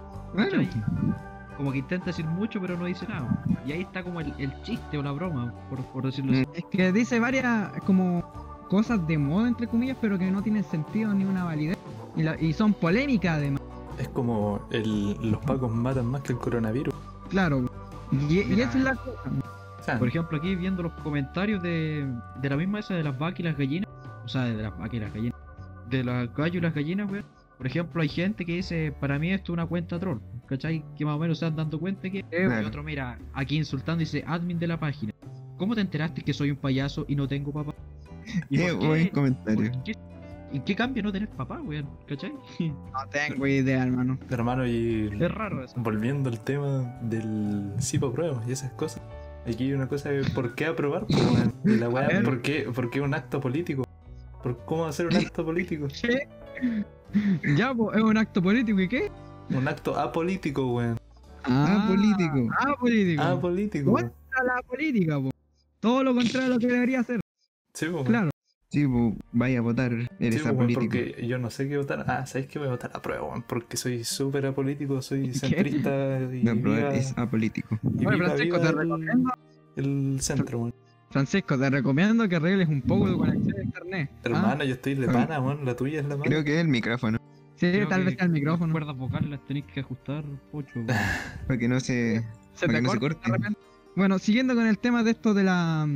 [1.56, 3.42] Como que intenta decir mucho, pero no dice nada.
[3.66, 6.44] Y ahí está como el, el chiste o la broma, por, por decirlo así.
[6.54, 8.22] Es que dice varias como
[8.68, 11.78] cosas de moda, entre comillas, pero que no tienen sentido ni una validez.
[12.14, 13.62] Y, la- y son polémicas además.
[13.98, 16.94] Es como el, los pacos matan más que el coronavirus.
[17.30, 17.64] Claro.
[18.12, 19.98] Y, y esa es la cosa.
[19.98, 22.06] Por ejemplo, aquí viendo los comentarios de,
[22.40, 23.88] de la misma esa de las vacas y las gallinas,
[24.24, 25.35] o sea, de las vacas y las gallinas,
[25.90, 27.24] de las gallos y las gallinas, weón.
[27.56, 30.84] Por ejemplo, hay gente que dice, para mí esto es una cuenta troll, ¿cachai?
[30.96, 32.18] Que más o menos se están dando cuenta que...
[32.30, 35.12] Y otro, mira, aquí insultando dice, admin de la página.
[35.56, 37.74] ¿Cómo te enteraste que soy un payaso y no tengo papá?
[38.50, 39.72] ¿Y Qué por buen comentario.
[39.72, 39.94] por qué-
[40.52, 41.88] ¿En qué cambia no tener papá, weón?
[42.06, 42.32] ¿Cachai?
[42.60, 44.18] No tengo idea, hermano.
[44.28, 45.74] hermano, y Es raro eso.
[45.80, 49.02] volviendo al tema del sí por prueba y esas cosas.
[49.46, 52.22] Aquí hay una cosa de por qué aprobar, pues, la weá, ver.
[52.22, 53.85] ¿por qué, por qué un acto político?
[54.42, 55.88] ¿Por cómo hacer un acto político?
[56.02, 56.28] ¿Qué?
[57.56, 59.10] Ya, pues, es un acto político, ¿y qué?
[59.50, 60.96] Un acto apolítico, weón.
[61.44, 62.48] Ah, político.
[62.58, 63.22] Ah, político.
[63.22, 63.90] Apolítico.
[63.92, 64.04] What?
[64.38, 65.30] A la política, po.
[65.80, 67.20] Todo lo contrario a lo que debería hacer.
[67.72, 68.30] Sí, pues, Claro.
[68.68, 70.80] Sí, pues, vaya a votar, eres Sí, apolítico.
[70.80, 72.04] porque yo no sé qué votar.
[72.08, 72.90] Ah, ¿sabes qué voy a votar?
[72.94, 75.38] A prueba, weón, porque soy súper apolítico, soy ¿Qué?
[75.38, 77.78] centrista y No, pero viva, es apolítico.
[77.82, 79.32] y Bueno, viva, Francisco, viva te el- recomiendo,
[79.76, 80.74] el, centro, weón.
[81.10, 84.10] Francisco, te recomiendo que arregles un poco de conexión de internet.
[84.12, 84.20] ¿ah?
[84.24, 85.12] Hermana, yo estoy de Ah.
[85.12, 86.24] pana, la tuya es la mano.
[86.24, 87.18] Creo que es el micrófono,
[87.56, 88.66] Sí, Creo tal vez sea el micrófono.
[88.66, 90.74] Las cuerdas vocales las tenéis que ajustar, pocho.
[91.46, 92.22] para que no se...
[92.52, 93.48] Se para te que no se corta corte.
[93.94, 95.88] Bueno, siguiendo con el tema de esto de la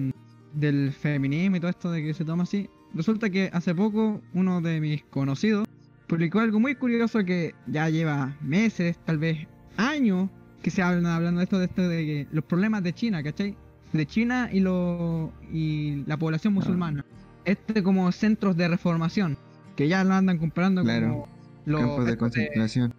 [0.55, 4.61] del feminismo y todo esto de que se toma así, resulta que hace poco uno
[4.63, 5.69] de mis conocidos
[6.07, 9.47] publicó algo muy curioso que ya lleva meses, tal vez
[9.77, 10.31] años,
[10.63, 13.55] que se hablan hablando de esto de esto de que los problemas de China, ¿cachai?
[13.93, 17.05] De China y lo y la población musulmana.
[17.45, 19.37] Este como centros de reformación,
[19.77, 21.09] que ya lo andan comparando Claro.
[21.09, 21.29] como
[21.67, 22.95] los, Campos de concentración.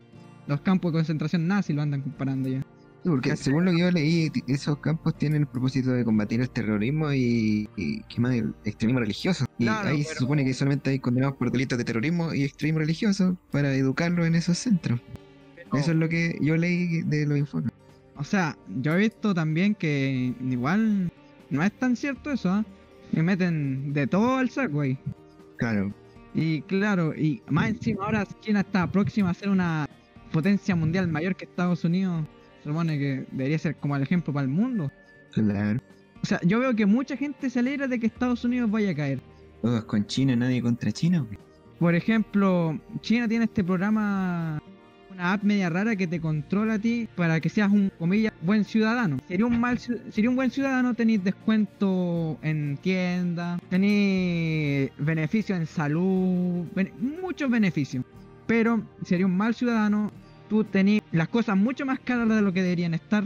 [0.48, 2.60] los campos de concentración nazi lo andan comparando ya.
[3.04, 6.50] Sí, Porque según lo que yo leí, esos campos tienen el propósito de combatir el
[6.52, 8.34] terrorismo y, y ¿qué más?
[8.34, 9.46] el extremismo religioso.
[9.58, 12.80] Y Claro, ahí se supone que solamente hay condenados por delitos de terrorismo y extremismo
[12.80, 15.00] religioso para educarlos en esos centros.
[15.74, 17.71] Eso es lo que yo leí de los informes.
[18.22, 21.12] O sea, yo he visto también que igual
[21.50, 22.64] no es tan cierto eso, ¿ah?
[23.12, 24.96] Me meten de todo al saco ahí.
[25.58, 25.92] Claro,
[26.36, 29.88] Y claro, y más encima ahora China está próxima a ser una
[30.32, 32.26] potencia mundial mayor que Estados Unidos.
[32.64, 34.92] Se supone que debería ser como el ejemplo para el mundo.
[35.34, 35.80] claro.
[36.22, 38.96] O sea, yo veo que mucha gente se alegra de que Estados Unidos vaya a
[38.96, 39.20] caer.
[39.64, 41.26] Todos con China, nadie contra China.
[41.80, 44.62] Por ejemplo, China tiene este programa,
[45.12, 48.64] una app media rara que te controla a ti para que seas un, comillas, buen
[48.66, 49.18] ciudadano.
[49.28, 56.66] Sería un mal sería un buen ciudadano, tenéis descuento en tiendas, tenéis beneficios en salud,
[57.22, 58.06] muchos beneficios.
[58.48, 60.12] Pero sería un mal ciudadano,
[60.50, 63.24] tú tenés las cosas mucho más caras de lo que deberían estar.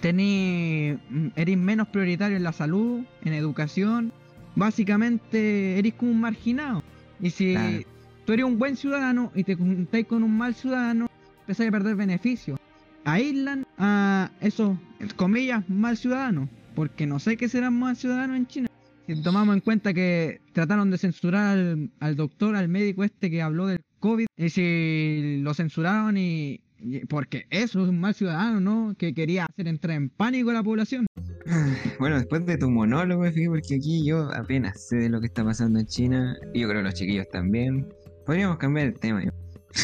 [0.00, 4.12] Tenés, mm, eres menos prioritario en la salud, en educación.
[4.54, 6.82] Básicamente eres como un marginado.
[7.20, 7.78] Y si Claro.
[8.24, 11.08] tú eres un buen ciudadano y te juntáis con un mal ciudadano,
[11.52, 12.58] empezáis a perder beneficios.
[13.04, 14.78] Aíslan a esos,
[15.16, 16.48] comillas, mal ciudadanos.
[16.74, 18.68] Porque no sé qué serán mal ciudadanos en China.
[19.06, 23.42] Si tomamos en cuenta que trataron de censurar al, al doctor, al médico este que
[23.42, 28.60] habló del COVID, y si lo censuraron y, y- porque eso es un mal ciudadano,
[28.60, 28.94] ¿no?
[28.96, 31.06] Que quería hacer entrar en pánico a la población.
[31.98, 35.78] Bueno, después de tu monólogo, porque aquí yo apenas sé de lo que está pasando
[35.80, 36.36] en China.
[36.54, 37.88] Y yo creo que los chiquillos también.
[38.24, 39.22] Podríamos cambiar el tema.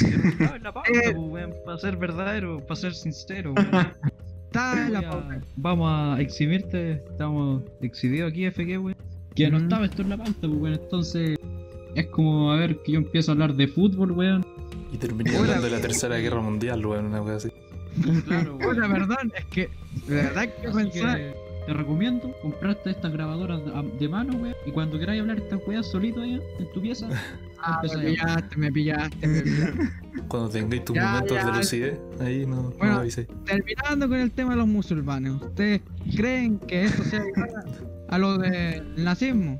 [0.03, 1.15] En la pauta, Eh.
[1.15, 3.55] weón, para ser verdadero, para ser sincero.
[3.55, 3.69] weón.
[4.49, 5.41] Está en la pauta.
[5.57, 8.97] Vamos a exhibirte, estamos exhibidos aquí, FG, weón.
[9.35, 10.75] Que no estaba esto en la pauta, pues, weón.
[10.75, 11.39] Entonces,
[11.95, 14.45] es como a ver que yo empiezo a hablar de fútbol, weón.
[14.93, 15.83] Y terminé Hola, hablando de la weón.
[15.89, 17.51] tercera guerra mundial, weón, una wea así.
[18.27, 19.69] Claro, Oh, la verdad es que,
[20.07, 21.17] de verdad que pensar.
[21.19, 21.35] que
[21.67, 24.55] te recomiendo comprarte estas grabadoras de- de mano, weón.
[24.67, 27.09] Y cuando queráis hablar estas weas solito allá, en tu pieza,
[27.61, 29.89] Ah, me pillaste, me pillaste, me pillaste.
[30.29, 31.47] Cuando tengáis tus Ya, momentos ya.
[31.47, 33.03] de lucidez, ahí no, no Bueno.
[33.45, 35.81] Terminando con el tema de los musulmanes, ¿ustedes
[36.17, 37.51] creen que esto sea igual
[38.09, 39.59] a lo del nazismo?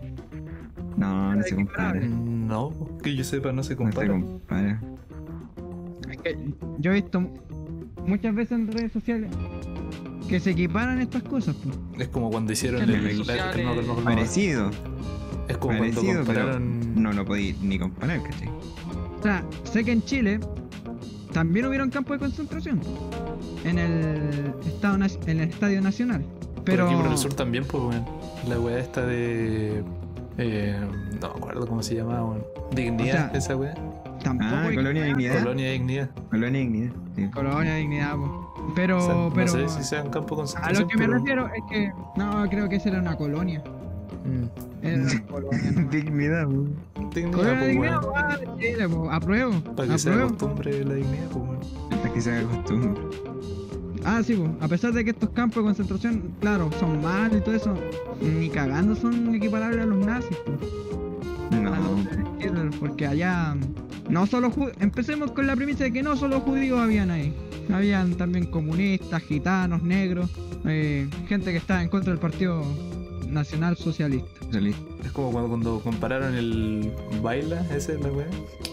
[0.97, 2.01] No, no se compara.
[2.01, 4.09] No, que yo sepa, no se No se compara.
[4.09, 4.81] compara.
[6.11, 6.39] Es que
[6.79, 7.21] yo he visto
[8.07, 9.31] muchas veces en redes sociales
[10.29, 11.77] que se equiparan estas cosas, pues.
[12.01, 13.19] Es como cuando hicieron el.
[13.65, 13.95] no, no, no.
[14.05, 14.71] Parecido.
[15.49, 17.03] Es como cuando Parecido, pero compararon.
[17.03, 18.49] no lo podéis ni comparar, ¿cachai?
[19.19, 20.41] O sea, sé que en Chile
[21.33, 22.81] también hubieron campos de concentración
[23.65, 26.25] en el estado en el estadio nacional,
[26.65, 28.05] Pero pero aquí por el sur también, pues, weón.
[28.49, 29.83] La weá esta de.
[30.41, 30.79] Eh,
[31.21, 32.45] no me acuerdo cómo se llamaba, weón.
[32.73, 33.75] Dignidad, O sea, esa weá.
[34.23, 35.39] tampoco Ah, Colonia Dignidad.
[35.43, 36.11] Colonia de Dignidad.
[36.31, 36.93] Colonia Dignidad.
[37.17, 37.29] sí.
[37.33, 38.73] Colonia Dignidad, po.
[38.77, 40.83] pero O sea, no pero sé si sea un campo de a concentración.
[40.83, 43.63] lo que me pero- refiero es que no creo que esa era una colonia,
[44.29, 44.49] Mm.
[45.91, 46.47] Dignidad.
[47.15, 49.11] Dignidad, pues, Dignidad, po.
[49.11, 50.29] apruebo, Para que se apruebo.
[50.29, 53.01] acostumbre la dignidad, pues, que se haga costumbre.
[54.05, 54.49] Ah, sí, po.
[54.65, 57.75] a pesar de que estos campos de concentración, claro, son malos y todo eso,
[58.21, 60.37] ni cagando son equiparables a los nazis.
[60.39, 60.53] po.
[61.57, 63.57] No, a los porque allá
[64.09, 67.35] no solo empecemos con la premisa de que no solo judíos habían ahí,
[67.73, 70.31] habían también comunistas, gitanos, negros,
[70.65, 72.63] eh, gente que estaba en contra del Partido
[73.29, 74.29] Nacional Socialista.
[75.05, 78.27] Es como cuando, cuando compararon el baila, ese es la weá.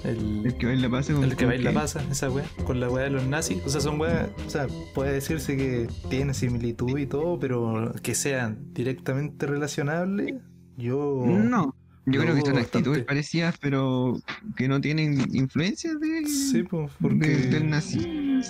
[0.03, 1.75] El, El que baila pasa con el que con baila qué?
[1.75, 3.57] pasa, esa weá, con la weá de los nazis.
[3.65, 8.15] O sea, son weá, o sea, puede decirse que tiene similitud y todo, pero que
[8.15, 10.35] sean directamente relacionables,
[10.77, 11.23] yo.
[11.25, 11.75] No,
[12.05, 12.61] Yo creo que bastante.
[12.61, 14.19] actitudes parecidas, pero
[14.55, 18.41] que no tienen influencias de, Sí, pues, de- porque, del nazismo.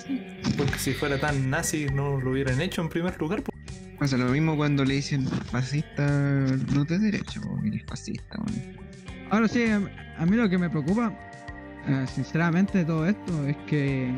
[0.57, 3.43] porque si fuera tan nazi no lo hubieran hecho en primer lugar.
[3.43, 3.54] pues.
[3.99, 6.05] Pasa lo mismo cuando le dicen fascista,
[6.73, 8.77] no te derecho, o eres fascista, weón.
[9.29, 11.13] Ahora sí, a mí lo que me preocupa,
[11.87, 14.11] eh, sinceramente, de todo esto es que,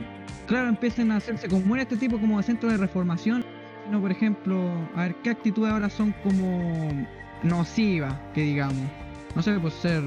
[0.47, 3.45] claro, empiezan a hacerse como en este tipo como de centro de reformación.
[3.91, 7.07] No, por ejemplo, a ver qué actitudes ahora son como
[7.43, 8.89] nocivas, que digamos.
[9.35, 10.03] No sé, pues ser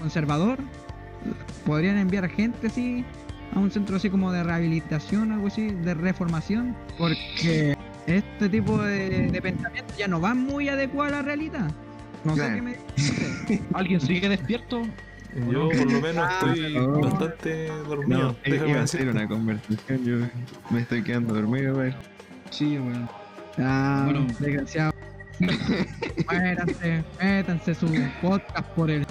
[0.00, 0.58] conservador.
[1.64, 3.04] Podrían enviar gente así
[3.54, 7.76] a un centro así como de rehabilitación, algo así, de reformación, porque
[8.06, 11.70] este tipo de, de pensamiento ya no va muy adecuado a la realidad.
[12.24, 12.76] No sé qué me.
[13.74, 14.82] ¿Alguien sigue despierto?
[15.50, 18.18] Yo por lo menos Ah, estoy bastante dormido.
[18.32, 19.10] No, déjame iba a decirte.
[19.10, 20.04] una conversación.
[20.04, 20.16] Yo
[20.70, 21.94] me estoy quedando dormido, weón.
[22.50, 23.08] Sí, weón.
[23.58, 24.26] Ah, Bueno.
[24.38, 24.92] desgraciado.
[26.30, 27.86] Muéranse, métanse su
[28.22, 29.02] podcast por el.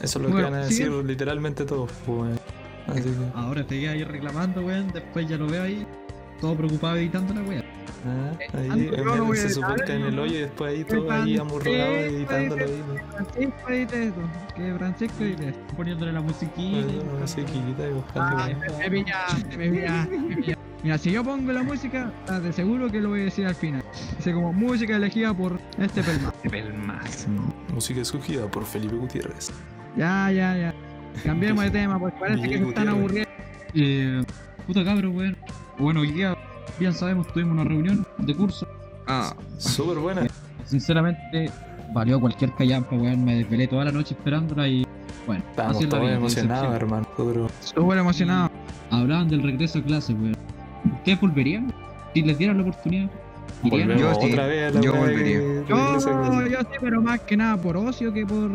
[0.00, 0.82] Eso es lo que van a sí.
[0.84, 1.90] decir literalmente todos.
[2.06, 2.40] pues, weón.
[2.88, 4.88] Así que, Ahora te quedas ahí reclamando, weón.
[4.92, 5.86] Después ya lo veo ahí.
[6.40, 7.64] Todo preocupado editando la weá.
[8.06, 10.72] Ah, ahí yo no voy a enviándose su editar, podcast en el hoyo y después
[10.74, 12.82] ahí todo ahí amurrado editándolo ahí.
[13.12, 14.20] Francisco edite esto.
[14.56, 15.76] Que Francisco edite esto.
[15.76, 16.86] Poniéndole la musiquita.
[16.86, 18.78] Bueno, No sé, quita y Ah, buscando.
[18.78, 19.26] me pilla,
[19.56, 20.58] me pilla, me pilla.
[20.82, 23.54] Mira, si yo pongo la música, ah, de seguro que lo voy a decir al
[23.56, 23.82] final.
[24.18, 26.32] Dice como música elegida por este pelma.
[26.44, 27.26] El más.
[27.72, 29.50] Música escogida por Felipe Gutiérrez.
[29.96, 30.74] Ya, ya, ya.
[31.24, 33.30] Cambiemos de tema, porque parece que se están aburriendo.
[33.74, 34.22] Eh,
[34.66, 35.36] puta cabro, weón.
[35.78, 36.36] Bueno, hoy día,
[36.78, 38.66] bien sabemos, tuvimos una reunión de curso.
[39.06, 40.26] Ah, Súper buena.
[40.64, 41.50] Sinceramente,
[41.92, 43.24] valió cualquier callampa, weón.
[43.24, 44.86] Me desvelé toda la noche esperándola y.
[45.26, 47.06] Bueno, Estábamos así todos emocionados, hermano.
[47.60, 48.50] Súper emocionado.
[48.90, 50.36] Hablaban del regreso a clase, weón.
[50.98, 51.72] ¿Ustedes volverían?
[52.14, 53.10] Si les dieran la oportunidad.
[53.62, 53.96] ¿Irían?
[53.96, 55.38] Yo sí, otra vez a la yo volvería.
[55.38, 55.94] que- Yo,
[56.48, 58.50] yo sí, pero más que nada por ocio que por.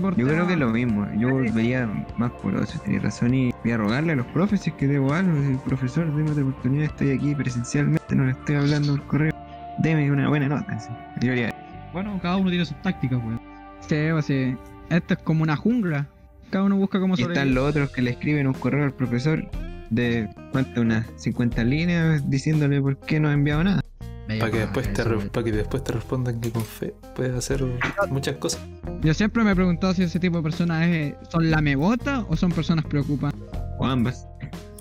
[0.00, 1.06] Por yo creo que es lo mismo.
[1.18, 3.34] Yo volvería más por eso, tenés razón.
[3.34, 5.32] Y voy a rogarle a los profes si es que debo algo.
[5.42, 6.84] Si, profesor, deme otra oportunidad.
[6.84, 9.32] Estoy aquí presencialmente, no le estoy hablando por correo.
[9.78, 10.78] Deme una buena nota.
[11.20, 11.54] Yo haría
[11.92, 13.40] Bueno, cada uno tiene sus tácticas, weón.
[13.80, 14.56] Sí, pues sí.
[14.90, 16.06] Esto es como una jungla.
[16.50, 17.54] Cada uno busca cómo Y están sobrevivir.
[17.54, 19.48] los otros que le escriben un correo al profesor
[19.90, 23.82] de cuánto unas 50 líneas diciéndole por qué no ha enviado nada.
[24.26, 27.64] Para que, después te re- pa' que después te respondan que con fe puedes hacer
[28.10, 28.60] muchas cosas.
[29.02, 32.50] Yo siempre me he preguntado si ese tipo de personas es- son lamebotas o son
[32.52, 33.34] personas preocupadas.
[33.78, 34.26] O ambas.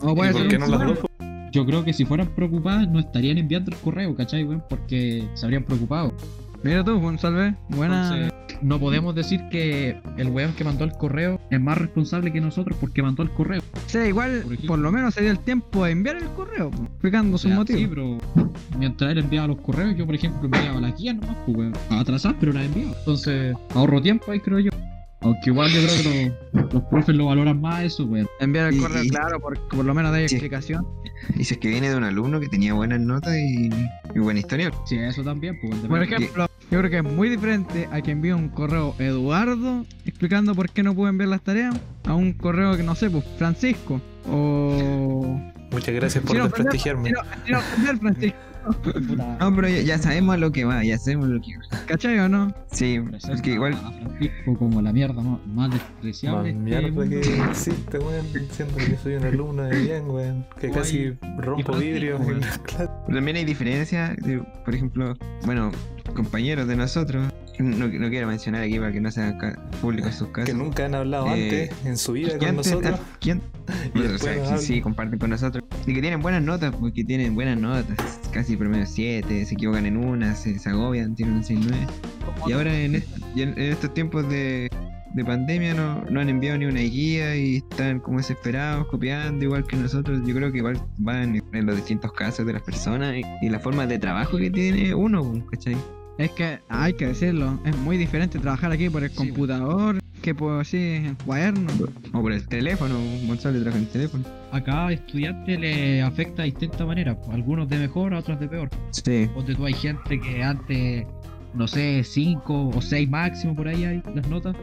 [0.02, 1.00] O ¿Y puede por ser qué un no las dos?
[1.52, 4.64] Yo creo que si fueran preocupadas no estarían enviando el correo, ¿cachai, weón?
[4.68, 6.14] Porque se habrían preocupado.
[6.64, 7.54] Mira tú, González.
[7.70, 8.04] Buena.
[8.26, 8.34] Entonces,
[8.66, 12.78] no podemos decir que el weón que mandó el correo es más responsable que nosotros
[12.82, 13.61] porque mandó el correo.
[13.88, 14.68] Sí, igual, Por ejemplo.
[14.68, 17.57] por lo menos se dio el tiempo de enviar el correo, explicando O sus sea,
[17.59, 17.82] motivos.
[17.82, 18.18] Sí, pero
[18.80, 21.74] mientras él enviaba los correos, yo por ejemplo enviaba la guía nomás, pues weón.
[21.91, 22.93] Atrasar, pero la enviaba.
[22.97, 24.72] Entonces, ahorro tiempo ahí, creo yo.
[25.22, 28.28] Aunque igual yo creo que los, los profes lo valoran más eso, weón.
[28.39, 30.24] Enviar el Y- correo, y- claro, porque por lo menos da Sí.
[30.36, 30.86] explicación.
[31.36, 33.70] Y si es que viene de un alumno que tenía buenas notas y,
[34.13, 34.72] y buena historia.
[34.86, 35.74] Sí, eso también, pues.
[35.82, 36.45] Por ejemplo,
[36.76, 40.84] yo creo que es muy diferente a que envíe un correo Eduardo explicando por qué
[40.84, 41.73] no pudo enviar las tareas
[42.03, 44.01] a un correo que no sé, pues Francisco.
[44.30, 45.39] O.
[45.71, 47.13] Muchas gracias por desprestigiarme.
[48.01, 48.38] Francisco,
[48.84, 51.86] Puta, No, pero ya, ya sabemos lo que va, ya sabemos lo que va.
[51.86, 52.53] ¿cachai o no?
[52.72, 56.43] Sí, presenta porque igual a Francisco como la mierda más, más Más despreciable.
[56.43, 56.61] de este
[56.91, 58.26] mierda que existe, weón.
[58.34, 60.45] Diciendo que soy un alumno de bien, weón.
[60.59, 60.80] Que Guay.
[60.80, 62.39] casi rompo en weón.
[62.41, 62.89] la clase.
[63.07, 64.16] Pero también hay diferencias,
[64.63, 65.13] por ejemplo,
[65.45, 65.72] bueno,
[66.16, 67.32] compañeros de nosotros,
[67.64, 70.49] no, no quiero mencionar aquí para que no sean ca- públicos sus casos.
[70.49, 72.99] Que nunca han hablado Eh, antes en su vida con antes- nosotros.
[73.20, 73.41] ¿Quién?
[73.95, 75.64] Y o sea, sí, comparten con nosotros.
[75.88, 77.97] Y que tienen buenas notas, porque tienen buenas notas,
[78.32, 81.76] casi promedio 7, se equivocan en una, se, se agobian, tienen un 6-9.
[82.47, 84.70] Y ahora en, est- y en- en estos tiempos de,
[85.14, 89.66] de pandemia no, no han enviado ni una guía y están como desesperados, copiando igual
[89.66, 90.22] que nosotros.
[90.28, 93.60] Yo creo que igual van en los distintos casos de las personas y, y la
[93.60, 95.76] forma de trabajo que tiene uno, ¿cachai?
[96.18, 100.34] Es que hay que decirlo, es muy diferente trabajar aquí por el Sí, computador que
[100.34, 101.72] por así en cuaderno.
[102.13, 102.95] O por el teléfono,
[103.28, 104.24] Gonzalo trabaja en el teléfono.
[104.51, 107.16] A cada estudiante le afecta de distinta manera.
[107.16, 108.70] pues, Algunos de mejor, a otros de peor.
[108.91, 109.30] Sí.
[109.36, 111.05] Ponte tú, hay gente que antes,
[111.53, 114.55] no sé, 5 o 6 máximo por ahí hay las notas.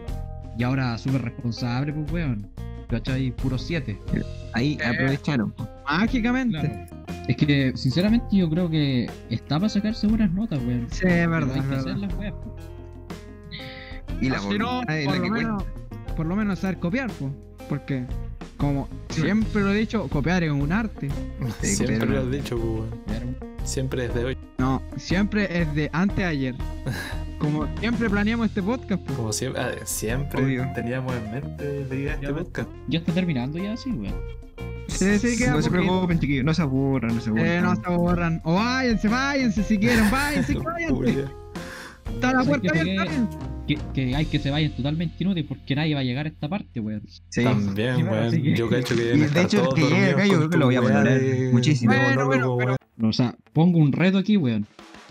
[0.59, 2.49] Y ahora súper responsable, pues weón.
[2.89, 3.31] ¿Cachai?
[3.33, 3.99] Puro 7.
[4.53, 4.85] Ahí Eh.
[4.87, 5.55] aprovecharon.
[5.89, 6.87] Mágicamente.
[7.29, 10.87] Es que, sinceramente, yo creo que está para sacarse buenas notas, weón.
[10.91, 11.53] Sí, es verdad.
[11.55, 11.79] Hay es que verdad.
[11.93, 12.35] hacer las weas.
[14.21, 15.65] Y la Si no, por la lo, que menos,
[16.17, 17.33] por lo menos saber copiar, pues.
[17.69, 18.05] Porque,
[18.57, 21.09] como siempre lo he dicho, copiar es un arte.
[21.61, 23.52] Sí, Siempre pero- lo has dicho, weón.
[23.65, 24.37] Siempre desde hoy.
[24.59, 26.55] No, siempre es de antes de ayer.
[27.39, 29.17] Como siempre planeamos este podcast, pues.
[29.17, 30.67] Como siempre, ah, siempre Obvio.
[30.75, 32.69] teníamos en mente de este Ya, podcast.
[32.89, 34.15] Ya está terminando ya, sí, weón.
[34.89, 37.47] Sí, sí, queda no se preocupen, chiquillos, no se aburran, no se aburran.
[37.47, 38.41] Eh, no se borran.
[38.45, 41.25] O váyanse, váyanse si quieren, váyanse, váyanse.
[42.15, 43.11] Está la puerta abierta,
[43.67, 46.49] que, que hay que se vayan totalmente inútiles porque nadie va a llegar a esta
[46.49, 47.03] parte, weón.
[47.31, 47.43] Sí.
[47.43, 48.43] También, Sí, bueno, weón.
[48.55, 50.81] Yo cacho que de hecho, el que llega acá, yo creo que lo voy a
[50.81, 51.93] de- muchísimo.
[51.93, 52.77] de Bueno, bueno.
[53.09, 54.67] O sea, pongo un reto aquí, weón.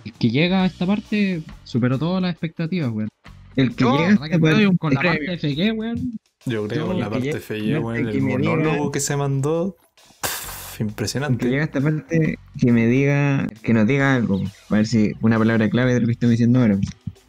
[0.05, 3.09] El que llega a esta parte superó todas las expectativas, weón.
[3.55, 5.19] El que llega La verdad a que esta parte- con- con la premio.
[5.27, 6.19] parte FG, weón.
[6.45, 9.75] Yo creo con la que parte no, weón, el que diga- monólogo que se mandó.
[10.21, 11.49] pff, el que impresionante.
[11.49, 14.41] llega a esta parte, que me diga, que nos diga algo.
[14.69, 16.77] A ver si una palabra clave de lo que estoy diciendo ahora.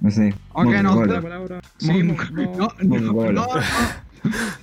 [0.00, 0.34] No sé.
[0.52, 1.04] Ok, no.
[1.04, 1.60] La palabra.
[1.78, 3.46] Sí, no, no, No, no, no,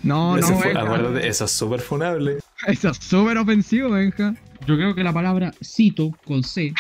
[0.04, 0.82] no, no, fue- Benja.
[0.82, 2.40] acuérdate, eso es súper funable.
[2.68, 4.34] Eso es súper ofensivo, Benja.
[4.66, 6.74] Yo creo que la palabra cito con C,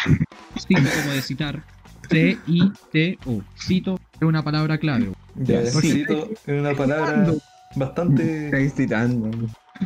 [0.60, 1.64] cito como de citar,
[2.10, 5.12] C-I-T-O, cito es una palabra clave.
[5.36, 7.34] Ya, cito en una palabra.
[7.76, 8.46] Bastante.
[8.46, 9.30] Estáis citando.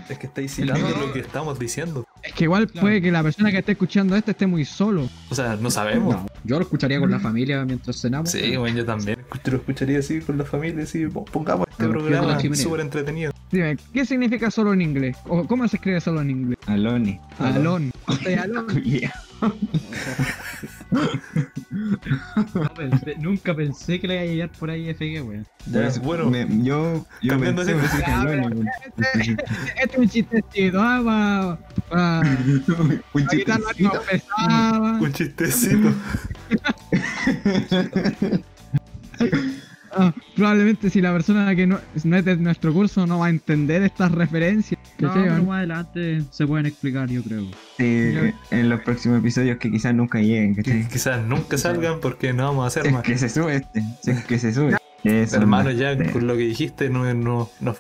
[0.10, 2.04] Es que estáis citando lo que estamos diciendo.
[2.24, 2.82] Es que igual Claro.
[2.82, 5.08] puede que la persona que esté escuchando esto esté muy solo.
[5.30, 6.16] O sea, no sabemos.
[6.16, 8.32] No, yo lo escucharía con la familia mientras cenamos.
[8.32, 11.84] Sí, bueno, yo también escuch- lo escucharía así con la familia, así, po- pongamos este
[11.86, 13.32] Pero programa súper entretenido.
[13.52, 15.16] Dime, ¿qué significa solo en inglés?
[15.28, 16.58] ¿O cómo se escribe solo en inglés?
[16.66, 17.22] Alone.
[17.38, 17.44] O
[18.16, 18.72] sea, alón.
[22.54, 25.48] No pensé- nunca pensé que le iba a llegar por ahí FG, weón.
[26.04, 28.68] Bueno, Me- yo, yo cambiando pensé de- dije Ya, Alone, pero- weón.
[28.86, 31.58] Este es un chistecito, ah,
[31.90, 32.22] para
[33.14, 34.02] Un chistecito.
[35.02, 35.94] un chistecito.
[39.96, 43.30] Ah, probablemente si la persona que no, no es de nuestro curso no va a
[43.30, 44.80] entender estas referencias.
[45.00, 47.46] No, pero más adelante se pueden explicar, yo creo.
[47.78, 48.14] Sí,
[48.52, 52.64] en los próximos episodios que quizás nunca lleguen, Que quizás nunca salgan porque no vamos
[52.64, 53.04] a hacer Es más.
[53.04, 54.78] que se sube este, es que se sube.
[55.04, 57.76] Eso, Hermano, ya con lo que dijiste, no, no, no,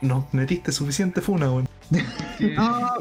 [0.00, 1.68] nos metiste suficiente funa, weón.
[2.56, 2.94] No,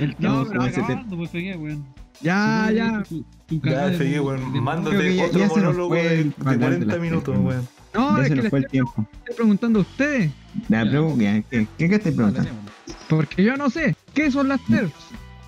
[0.00, 1.84] El No, no, pero acabando, pues weón.
[2.20, 3.02] Ya, no, ya.
[3.08, 6.34] tu- tu Ya, de- weón, de- mándate ya- otro ya monólogo fue de, el de
[6.38, 7.68] bacán de 40 las minutos, weón.
[7.94, 9.06] No, Ya es se que nos fue el estoy tiempo.
[9.36, 10.30] preguntando a ustedes.
[10.68, 11.18] La pregunta,
[11.50, 12.50] ¿qué, qué, qué estoy preguntando?
[13.08, 13.94] Porque yo no sé.
[14.14, 14.94] ¿Qué son las TERFs?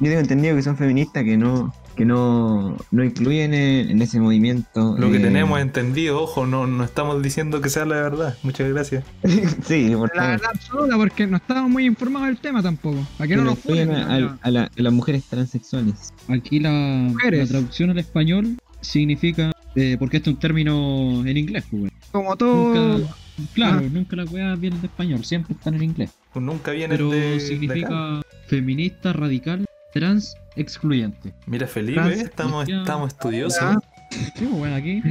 [0.00, 4.18] Yo tengo entendido que son feministas que no que no, no incluyen en, en ese
[4.20, 4.96] movimiento.
[4.98, 8.36] Lo que eh, tenemos entendido, ojo, no, no estamos diciendo que sea la verdad.
[8.42, 9.04] Muchas gracias.
[9.66, 12.98] sí, por La verdad absoluta, porque no estamos muy informados del tema tampoco.
[13.16, 13.90] Para que Que no no nos funen.
[13.90, 16.12] incluyen a, a- a la- a las mujeres transexuales.
[16.28, 17.40] Aquí la, Mujeres.
[17.40, 19.52] la traducción al español significa.
[19.76, 21.90] eh, porque este es un término en inglés, pues.
[22.12, 22.98] Como todo.
[22.98, 23.14] Nunca,
[23.54, 23.88] claro, Ah.
[23.92, 26.10] nunca las weas vienen de español, siempre están en inglés.
[26.32, 27.44] Pues nunca viene Pero de, de acá.
[27.44, 31.34] significa feminista, radical, trans, excluyente.
[31.46, 33.76] Mira, Felipe, Trans- estamos, estamos estudiosos.
[34.10, 35.02] Sí, pues bueno, aquí.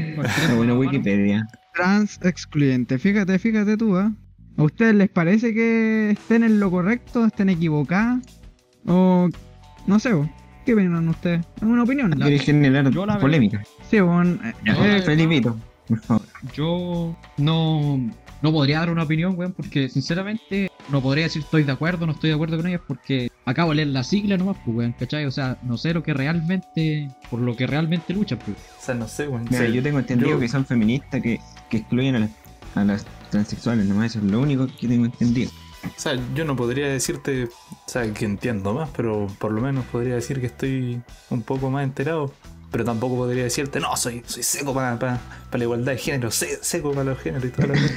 [0.56, 1.46] Buena Wikipedia.
[1.74, 2.98] trans excluyente.
[3.00, 4.12] Fíjate, fíjate tú, ¿ah?
[4.58, 8.22] ¿A ustedes les parece que estén en lo correcto, estén equivocadas?
[8.86, 9.28] O
[9.88, 10.30] no sé, vos,
[10.66, 11.46] ¿qué opinan ustedes?
[11.62, 12.12] ¿Alguna opinión?
[12.12, 13.64] Quiere generar yo la polémica.
[13.90, 14.98] Sí, bueno, eh, Ya.
[14.98, 16.26] eh, Felipito, por favor.
[16.54, 17.98] Yo no,
[18.42, 22.08] no podría dar una opinión, weón, porque sinceramente no podría decir estoy de acuerdo o
[22.08, 24.94] no estoy de acuerdo con ellas porque acabo de leer la sigla nomás, pues, weón,
[24.94, 25.26] ¿cachai?
[25.26, 28.58] O sea, no sé lo que realmente, por lo que realmente luchan, pues.
[28.82, 29.46] O sea, no sé, weón.
[29.50, 32.30] Mira, Sí, yo tengo entendido yo- que son feministas que, que excluyen a las,
[32.76, 35.50] a las transexuales, nomás eso es lo único que tengo entendido.
[35.86, 37.50] O sea, yo no podría decirte, o
[37.90, 41.84] sea, que entiendo más, pero por lo menos podría decir que estoy un poco más
[41.84, 42.32] enterado.
[42.74, 44.98] Pero tampoco podría decirte, no, soy, soy seco para
[45.52, 47.94] la igualdad de género, se- seco para los géneros y toda la cosa.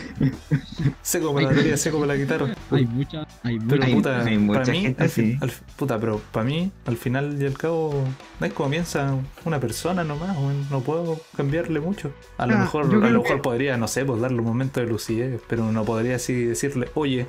[1.02, 2.54] Seco para la batería, seco para la guitarra.
[2.70, 3.86] Hay mucha, hay Pero mucha.
[3.86, 7.40] Hay- puta, hay mucha para mí, gente al al- puta, pero para mí, al final
[7.40, 8.04] y al cabo,
[8.38, 9.14] no es como piensa
[9.46, 10.36] una persona nomás,
[10.70, 12.12] no puedo cambiarle mucho.
[12.36, 14.80] A lo Ah, mejor, a lo mejor que- podría, no sé, pues darle un momento
[14.80, 17.26] de lucidez, pero no podría así decirle, oye,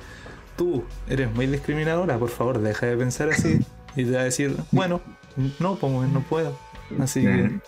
[0.57, 3.59] tú eres muy discriminadora, por favor, deja de pensar así.
[3.95, 5.01] Y te va a decir, bueno,
[5.59, 6.57] no, pues no puedo.
[6.99, 7.59] Así que,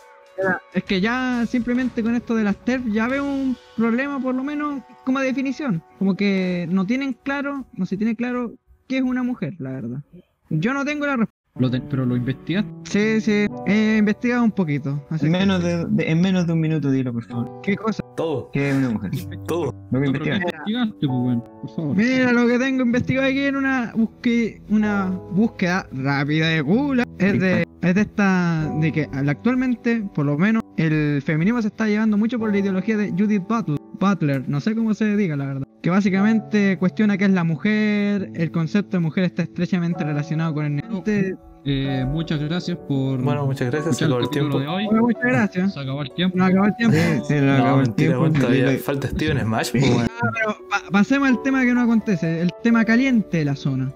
[0.74, 4.44] Es que ya simplemente con esto de las TERF ya veo un problema por lo
[4.44, 5.84] menos como definición.
[5.98, 8.54] Como que no tienen claro, no se tiene claro
[8.88, 10.04] qué es una mujer, la verdad.
[10.50, 11.39] Yo no tengo la respuesta.
[11.58, 12.70] Lo pero lo investigaste.
[12.84, 15.04] Sí, sí, he investigado un poquito.
[15.10, 17.60] Así En que- menos de, de- en menos de un minuto, dilo, por favor.
[17.64, 18.02] ¿Qué cosa?
[18.16, 19.12] todo, ¿Qué es una mujer?
[19.48, 19.76] todo.
[19.92, 20.14] Lo que No.
[20.20, 21.96] ¿qué investigaste, pues, weón, por favor.
[21.98, 27.04] Mira lo que tengo investigado aquí en una búsqueda, una búsqueda rápida de Google.
[27.18, 31.88] Es de, es de esta, de que actualmente, por lo menos, el feminismo se está
[31.88, 35.46] llevando mucho por la ideología de Judith Butler, Butler, no sé cómo se diga la
[35.46, 40.54] verdad, que básicamente cuestiona qué es la mujer, el concepto de mujer está estrechamente relacionado
[40.54, 41.38] con el negocio.
[41.66, 44.60] Eh, muchas gracias por Bueno, muchas gracias, se acabó el tiempo.
[44.60, 44.86] de hoy.
[44.86, 45.74] Bueno, muchas gracias.
[45.74, 46.38] Se acabó el tiempo.
[46.38, 46.98] No acabó el tiempo.
[47.28, 48.40] Sí, No, acabó el mentira, tiempo.
[48.40, 49.84] todavía falta Steven Smash, pues.
[49.84, 53.92] Pero pa- pasemos al tema que no acontece, el tema caliente de la zona.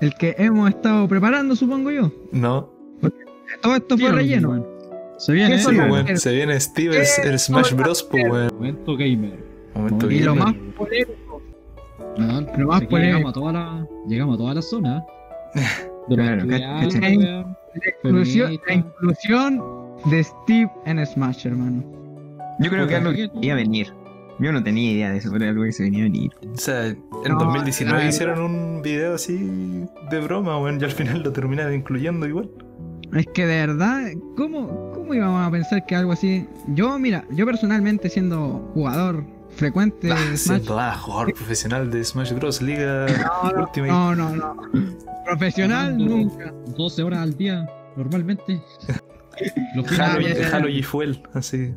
[0.00, 2.12] El que hemos estado preparando, supongo yo.
[2.30, 2.70] No,
[3.62, 4.64] Todo esto fue relleno.
[5.18, 8.52] Se viene, ¿Qué sí, se viene Steven, el Smash Bros, pues.
[8.52, 9.47] Momento gamer.
[9.74, 11.42] Momento Y lo más polémico,
[12.18, 12.96] No, Lo más polémico.
[13.18, 15.04] llegamos a toda la, llegamos a toda la zona.
[16.08, 16.56] Claro, la
[16.86, 17.56] inclusión, la
[18.02, 18.76] feministas.
[18.76, 19.62] inclusión
[20.10, 21.84] de Steve en Smash, hermano.
[22.60, 23.92] Yo creo que algo que iba a venir.
[24.38, 26.30] Yo no tenía idea de eso, pero algo que se venía a venir.
[26.50, 26.98] O sea, en
[27.28, 31.74] No, 2019 la- hicieron un video así de broma, weón, y al final lo terminaron
[31.74, 32.48] incluyendo igual.
[33.14, 36.46] Es que de verdad, ¿cómo, ¿cómo íbamos a pensar que algo así?
[36.68, 39.24] Yo, mira, yo personalmente siendo jugador
[39.58, 42.62] frecuente de Ah, Smash, ah, jugador profesional de Smash Bros.
[42.62, 43.92] Liga no, no, Ultimate.
[43.92, 44.56] no, no, no.
[45.26, 46.54] Profesional nunca.
[46.76, 48.62] 12 horas al día, normalmente.
[49.74, 50.26] Los Halo.
[50.52, 51.74] Halo y Fuel, así.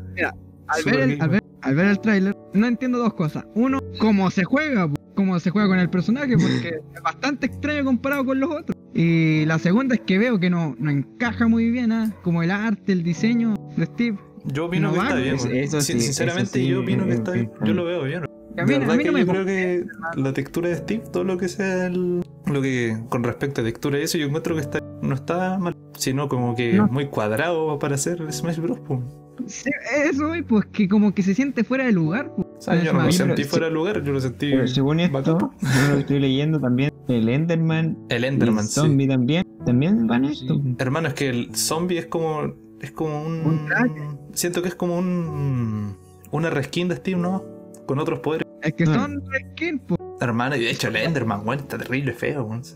[0.67, 3.43] Al Super ver, el, al, ver, al ver el tráiler, no entiendo dos cosas.
[3.55, 8.25] Uno, cómo se juega, cómo se juega con el personaje, porque es bastante extraño comparado
[8.25, 8.77] con los otros.
[8.93, 12.13] Y la segunda es que veo que no, no encaja muy bien, ¿ah?
[12.23, 14.17] como el arte, el diseño de Steve.
[14.45, 15.57] Yo opino No que va, está bien, eso- weón.
[15.57, 17.51] eso Sin- sí, Sinceramente, eso sí, yo opino que es- está es- bien.
[17.65, 18.23] Yo lo veo bien.
[18.57, 19.85] A mí, a verdad mí que no me yo creo que
[20.17, 23.97] la textura de Steve, todo lo que sea el, lo que con respecto a textura
[23.97, 26.87] y eso, yo encuentro que está, no está mal, sino como que No.
[26.87, 28.79] muy cuadrado para hacer Smash Bros.
[29.47, 29.69] Sí,
[30.05, 32.33] eso, güey, pues que como que se siente fuera de lugar.
[32.35, 32.45] pues.
[32.57, 34.51] O sea, yo no lo sentí fuera de lugar, yo lo sentí.
[34.51, 38.73] Pero según esto, yo lo estoy leyendo también, el Enderman, El y el Enderman, sí.
[38.81, 40.41] zombie también, también van a Sí.
[40.41, 40.61] esto.
[40.77, 42.53] Hermano, es que el zombie es como.
[42.81, 43.45] Es como un.
[43.45, 44.01] Un traje.
[44.33, 45.95] siento que es como un.
[46.31, 47.43] Una reskin de Steve, ¿no?
[47.85, 48.47] Con otros poderes.
[48.61, 48.93] Es que Ah.
[48.93, 49.21] son
[49.53, 49.99] skins, pues.
[50.19, 52.63] Hermano, y de hecho el Enderman, weón, está terrible feo, weón.
[52.63, 52.75] Sí,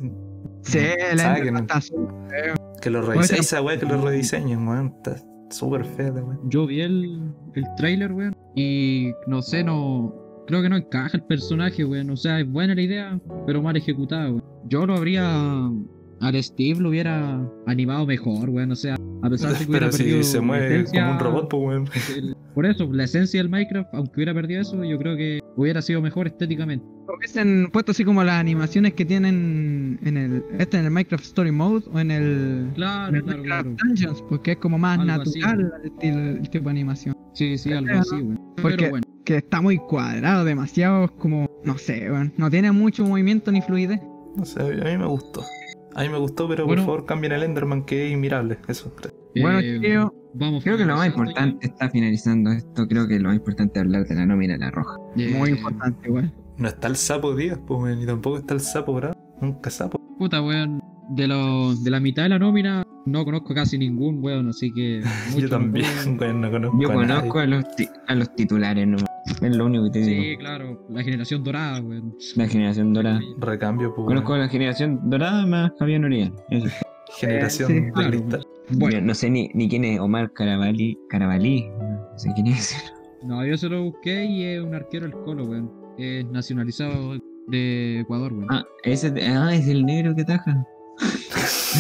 [0.80, 1.20] el.
[1.20, 4.94] Enderman está súper Que lo rediseñen, esa weá que lo rediseñen, weón.
[4.98, 5.16] Está
[5.50, 6.40] súper fea la weón.
[6.50, 10.14] Yo vi el, el trailer, weón, y no sé, no.
[10.48, 12.10] Creo que no encaja el personaje, weón.
[12.12, 14.44] O sea, es buena la idea, pero mal ejecutada, weón.
[14.68, 15.70] Yo lo habría.
[16.26, 18.72] Al Steve lo hubiera animado mejor, weón.
[18.72, 21.50] O sea, a pesar de que hubiera Pero si se mueve esencia- como un robot,
[21.50, 21.90] pues weón.
[22.18, 25.82] el- por eso, la esencia del Minecraft, aunque hubiera perdido eso, yo creo que hubiera
[25.82, 26.86] sido mejor estéticamente.
[27.18, 31.52] Hubiesen puesto así como las animaciones que tienen en el este en el Minecraft Story
[31.52, 33.76] Mode o en el, en Claro, el claro, Minecraft claro.
[33.88, 35.40] Dungeons, porque es como más Algo así.
[35.40, 37.16] natural el, el tipo de animación.
[37.34, 38.40] Sí, sí, algo así, weón.
[38.62, 43.04] Porque- Pero bueno, Que está muy cuadrado, demasiado como, no sé, weón, no tiene mucho
[43.06, 44.00] movimiento ni fluidez.
[44.36, 45.42] No sé, a mí me gustó.
[45.96, 46.82] A mí me gustó, pero Bueno.
[46.84, 48.58] por favor cambien el Enderman que es inmirable.
[48.68, 48.92] Eso.
[49.42, 49.98] Bueno, eh,
[50.34, 51.12] vamos Creo que lo más ya.
[51.12, 52.88] importante está finalizando esto.
[52.88, 54.98] Creo que lo más importante es hablar de la nómina de la roja.
[55.16, 56.34] muy importante, weón.
[56.58, 59.16] No está el sapo Díaz, pues ni tampoco está el sapo bravo.
[59.42, 60.00] Nunca sapo.
[60.18, 60.82] Puta, weón.
[61.10, 65.02] De, lo, de la mitad de la nómina no conozco casi ningún, weón, así que.
[65.38, 65.86] Yo también,
[66.20, 67.08] weón, no conozco Yo a nadie.
[67.30, 69.06] conozco a los, ti- a los titulares nomás.
[69.42, 70.22] Es lo único que te digo.
[70.24, 72.16] Sí, claro, la generación dorada, weón.
[72.36, 73.20] La generación dorada.
[73.40, 74.06] Recambio, pues.
[74.08, 76.32] Conozco a la generación dorada más Javier Noriega.
[76.50, 76.68] Eso.
[77.20, 78.10] Generación Sí, de claro.
[78.12, 78.48] cristal.
[78.72, 80.98] Bueno, Yo no sé ni, ni quién es Omar Carabalí.
[81.10, 81.70] Carabalí.
[81.70, 82.76] No sé quién es.
[83.24, 85.72] no, yo se lo busqué y es un arquero del Colo, weón.
[85.98, 88.48] Es nacionalizado de Ecuador, weón.
[88.50, 90.66] Ah, ese, ah, es el negro que taja.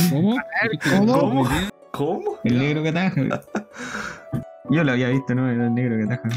[0.10, 0.36] ¿Cómo?
[0.90, 1.14] ¿cómo?
[1.20, 1.50] ¿Cómo?
[1.92, 2.38] ¿Cómo?
[2.44, 3.22] El negro que taja.
[4.70, 5.50] Yo lo había visto, ¿no?
[5.50, 6.30] Era el negro que taja.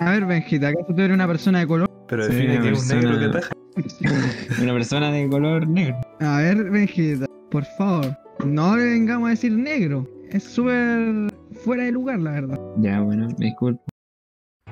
[0.00, 1.88] A ver, Benjita, ¿acaso tú eres una persona de color?
[2.08, 3.52] Pero define que es un negro que persona- taja.
[4.62, 5.96] Una persona de color negro.
[6.20, 10.06] A ver, Benjita, por favor, no le vengamos a decir negro.
[10.30, 11.32] Es súper
[11.64, 12.58] fuera de lugar, la verdad.
[12.78, 13.82] Ya, bueno, me disculpo.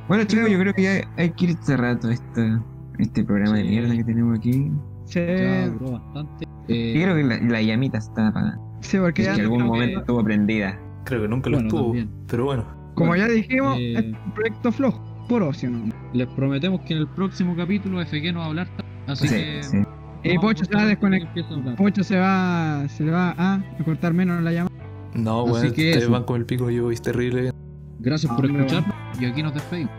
[0.08, 2.58] Bueno, chicos, yo creo que ya hay que ir cerrando este,
[2.98, 4.70] este programa de mierda que tenemos aquí.
[5.04, 6.45] Sí, Ya duró bastante.
[6.68, 8.58] Eh, Yo creo que la, la llamita está apagada.
[8.80, 10.78] sí, porque Es ya, que algún que- momento estuvo prendida.
[11.04, 11.82] Creo que nunca lo bueno, estuvo.
[11.84, 12.10] también.
[12.26, 12.64] Pero bueno.
[12.94, 15.92] como bueno, ya dijimos, eh, es un proyecto flojo, por ocio, ¿no?
[16.12, 18.68] Les prometemos que en el próximo capítulo FG no va a hablar
[19.06, 19.62] así Sí, que.
[19.62, 19.76] sí.
[20.24, 21.44] Y vamos Pocho se va a desconectar.
[21.78, 24.74] Mucho se va, se le va a, a cortar menos la llamada.
[25.14, 26.10] No, Así weón, que ustedes eso.
[26.10, 27.52] van con el pico, yo voy terrible.
[28.00, 29.92] Gracias por Ah, escucharnos y aquí nos despedimos.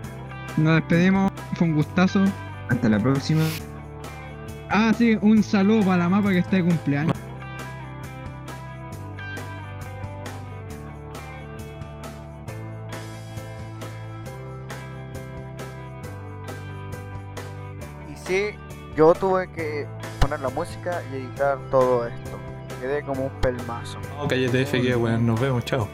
[0.57, 2.25] Nos despedimos, fue un gustazo.
[2.69, 3.41] Hasta la próxima.
[4.69, 7.15] Ah, sí, un saludo para la mapa que está de cumpleaños.
[18.11, 18.49] Y sí,
[18.95, 19.87] yo tuve que
[20.19, 22.37] poner la música y editar todo esto.
[22.81, 23.97] Quedé como un pelmazo.
[24.17, 25.25] No, cállate, FG, weón.
[25.25, 25.87] Nos vemos, chao.